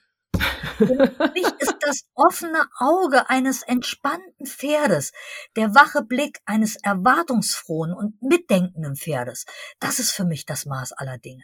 Für 0.78 1.32
mich 1.34 1.48
ist 1.60 1.78
das 1.82 2.04
offene 2.14 2.62
Auge 2.78 3.30
eines 3.30 3.64
entspannten 3.64 4.46
Pferdes, 4.46 5.12
der 5.56 5.74
wache 5.76 6.04
Blick 6.04 6.40
eines 6.46 6.76
erwartungsfrohen 6.78 7.94
und 7.94 8.22
mitdenkenden 8.22 8.96
Pferdes, 8.96 9.46
das 9.80 10.00
ist 10.00 10.12
für 10.12 10.26
mich 10.26 10.46
das 10.46 10.66
Maß 10.66 10.94
aller 10.94 11.18
Dinge. 11.18 11.44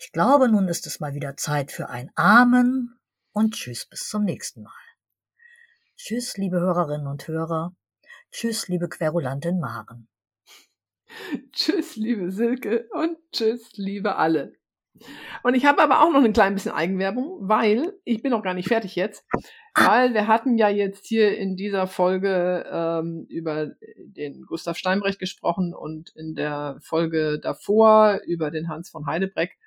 Ich 0.00 0.12
glaube, 0.12 0.48
nun 0.48 0.68
ist 0.68 0.86
es 0.86 1.00
mal 1.00 1.14
wieder 1.14 1.36
Zeit 1.36 1.72
für 1.72 1.88
ein 1.88 2.10
Amen 2.14 2.98
und 3.32 3.54
Tschüss 3.54 3.86
bis 3.86 4.08
zum 4.08 4.24
nächsten 4.24 4.62
Mal. 4.62 4.72
Tschüss, 5.96 6.36
liebe 6.36 6.60
Hörerinnen 6.60 7.06
und 7.06 7.26
Hörer. 7.28 7.74
Tschüss, 8.30 8.68
liebe 8.68 8.88
Querulantin 8.88 9.60
Maren. 9.60 10.08
Tschüss, 11.52 11.96
liebe 11.96 12.30
Silke 12.30 12.88
und 12.92 13.16
tschüss, 13.32 13.72
liebe 13.74 14.16
alle. 14.16 14.54
Und 15.42 15.54
ich 15.54 15.64
habe 15.64 15.82
aber 15.82 16.00
auch 16.00 16.12
noch 16.12 16.22
ein 16.22 16.32
klein 16.32 16.54
bisschen 16.54 16.72
Eigenwerbung, 16.72 17.38
weil 17.40 17.98
ich 18.04 18.22
bin 18.22 18.30
noch 18.30 18.42
gar 18.42 18.54
nicht 18.54 18.68
fertig 18.68 18.94
jetzt, 18.94 19.24
weil 19.74 20.14
wir 20.14 20.28
hatten 20.28 20.56
ja 20.56 20.68
jetzt 20.68 21.06
hier 21.06 21.36
in 21.36 21.56
dieser 21.56 21.86
Folge 21.86 22.64
ähm, 22.70 23.26
über 23.28 23.72
den 23.96 24.42
Gustav 24.46 24.76
Steinbrecht 24.76 25.18
gesprochen 25.18 25.74
und 25.74 26.10
in 26.14 26.34
der 26.34 26.78
Folge 26.80 27.40
davor 27.40 28.20
über 28.26 28.50
den 28.50 28.68
Hans 28.68 28.90
von 28.90 29.06
Heidebreck. 29.06 29.58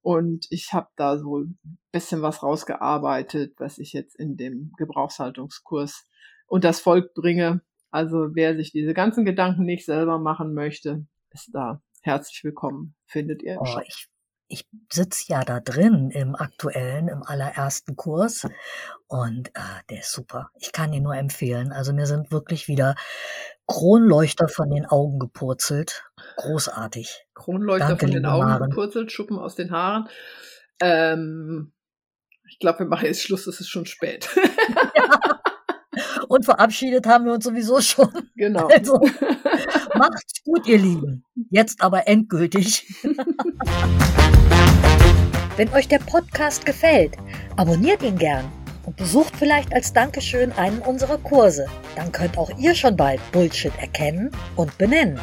Und 0.00 0.46
ich 0.50 0.72
habe 0.72 0.88
da 0.96 1.18
so 1.18 1.40
ein 1.40 1.58
bisschen 1.92 2.22
was 2.22 2.42
rausgearbeitet, 2.42 3.54
was 3.58 3.78
ich 3.78 3.92
jetzt 3.92 4.16
in 4.16 4.36
dem 4.36 4.72
Gebrauchshaltungskurs 4.78 6.08
und 6.46 6.64
das 6.64 6.80
Volk 6.80 7.14
bringe. 7.14 7.62
Also 7.90 8.34
wer 8.34 8.56
sich 8.56 8.72
diese 8.72 8.94
ganzen 8.94 9.24
Gedanken 9.24 9.64
nicht 9.64 9.84
selber 9.84 10.18
machen 10.18 10.54
möchte, 10.54 11.06
ist 11.30 11.50
da 11.52 11.82
herzlich 12.00 12.42
willkommen, 12.42 12.94
findet 13.06 13.42
ihr. 13.42 13.58
Oh, 13.60 13.80
ich 13.86 14.08
ich 14.52 14.66
sitze 14.92 15.24
ja 15.28 15.44
da 15.44 15.60
drin 15.60 16.10
im 16.10 16.36
aktuellen, 16.36 17.08
im 17.08 17.22
allerersten 17.22 17.96
Kurs 17.96 18.46
und 19.06 19.48
äh, 19.48 19.82
der 19.88 20.00
ist 20.00 20.12
super. 20.12 20.50
Ich 20.58 20.72
kann 20.72 20.92
ihn 20.92 21.04
nur 21.04 21.16
empfehlen. 21.16 21.72
Also 21.72 21.94
mir 21.94 22.06
sind 22.06 22.30
wirklich 22.30 22.68
wieder 22.68 22.94
Kronleuchter 23.66 24.48
von 24.48 24.68
den 24.68 24.84
Augen 24.84 25.18
gepurzelt. 25.18 26.04
Großartig. 26.36 27.24
Kronleuchter 27.32 27.88
Danke, 27.88 28.06
von 28.06 28.14
den 28.14 28.26
Augen 28.26 28.44
Maren. 28.44 28.68
gepurzelt, 28.68 29.10
Schuppen 29.10 29.38
aus 29.38 29.54
den 29.54 29.70
Haaren. 29.70 30.08
Ähm, 30.80 31.72
ich 32.46 32.58
glaube, 32.58 32.80
wir 32.80 32.86
machen 32.86 33.06
jetzt 33.06 33.22
Schluss, 33.22 33.46
es 33.46 33.58
ist 33.58 33.70
schon 33.70 33.86
spät. 33.86 34.28
ja. 34.96 35.40
Und 36.28 36.44
verabschiedet 36.44 37.06
haben 37.06 37.24
wir 37.24 37.32
uns 37.32 37.44
sowieso 37.44 37.80
schon. 37.80 38.10
Genau. 38.36 38.66
Also, 38.66 39.00
macht's 39.96 40.42
gut, 40.44 40.66
ihr 40.66 40.78
Lieben. 40.78 41.24
Jetzt 41.50 41.82
aber 41.82 42.08
endgültig. 42.08 42.86
Wenn 45.56 45.72
euch 45.74 45.88
der 45.88 45.98
Podcast 45.98 46.64
gefällt, 46.64 47.16
abonniert 47.56 48.02
ihn 48.02 48.16
gern 48.16 48.50
und 48.86 48.96
besucht 48.96 49.36
vielleicht 49.36 49.72
als 49.74 49.92
Dankeschön 49.92 50.50
einen 50.52 50.78
unserer 50.80 51.18
Kurse. 51.18 51.66
Dann 51.94 52.10
könnt 52.10 52.38
auch 52.38 52.50
ihr 52.58 52.74
schon 52.74 52.96
bald 52.96 53.20
Bullshit 53.32 53.72
erkennen 53.78 54.30
und 54.56 54.76
benennen. 54.78 55.20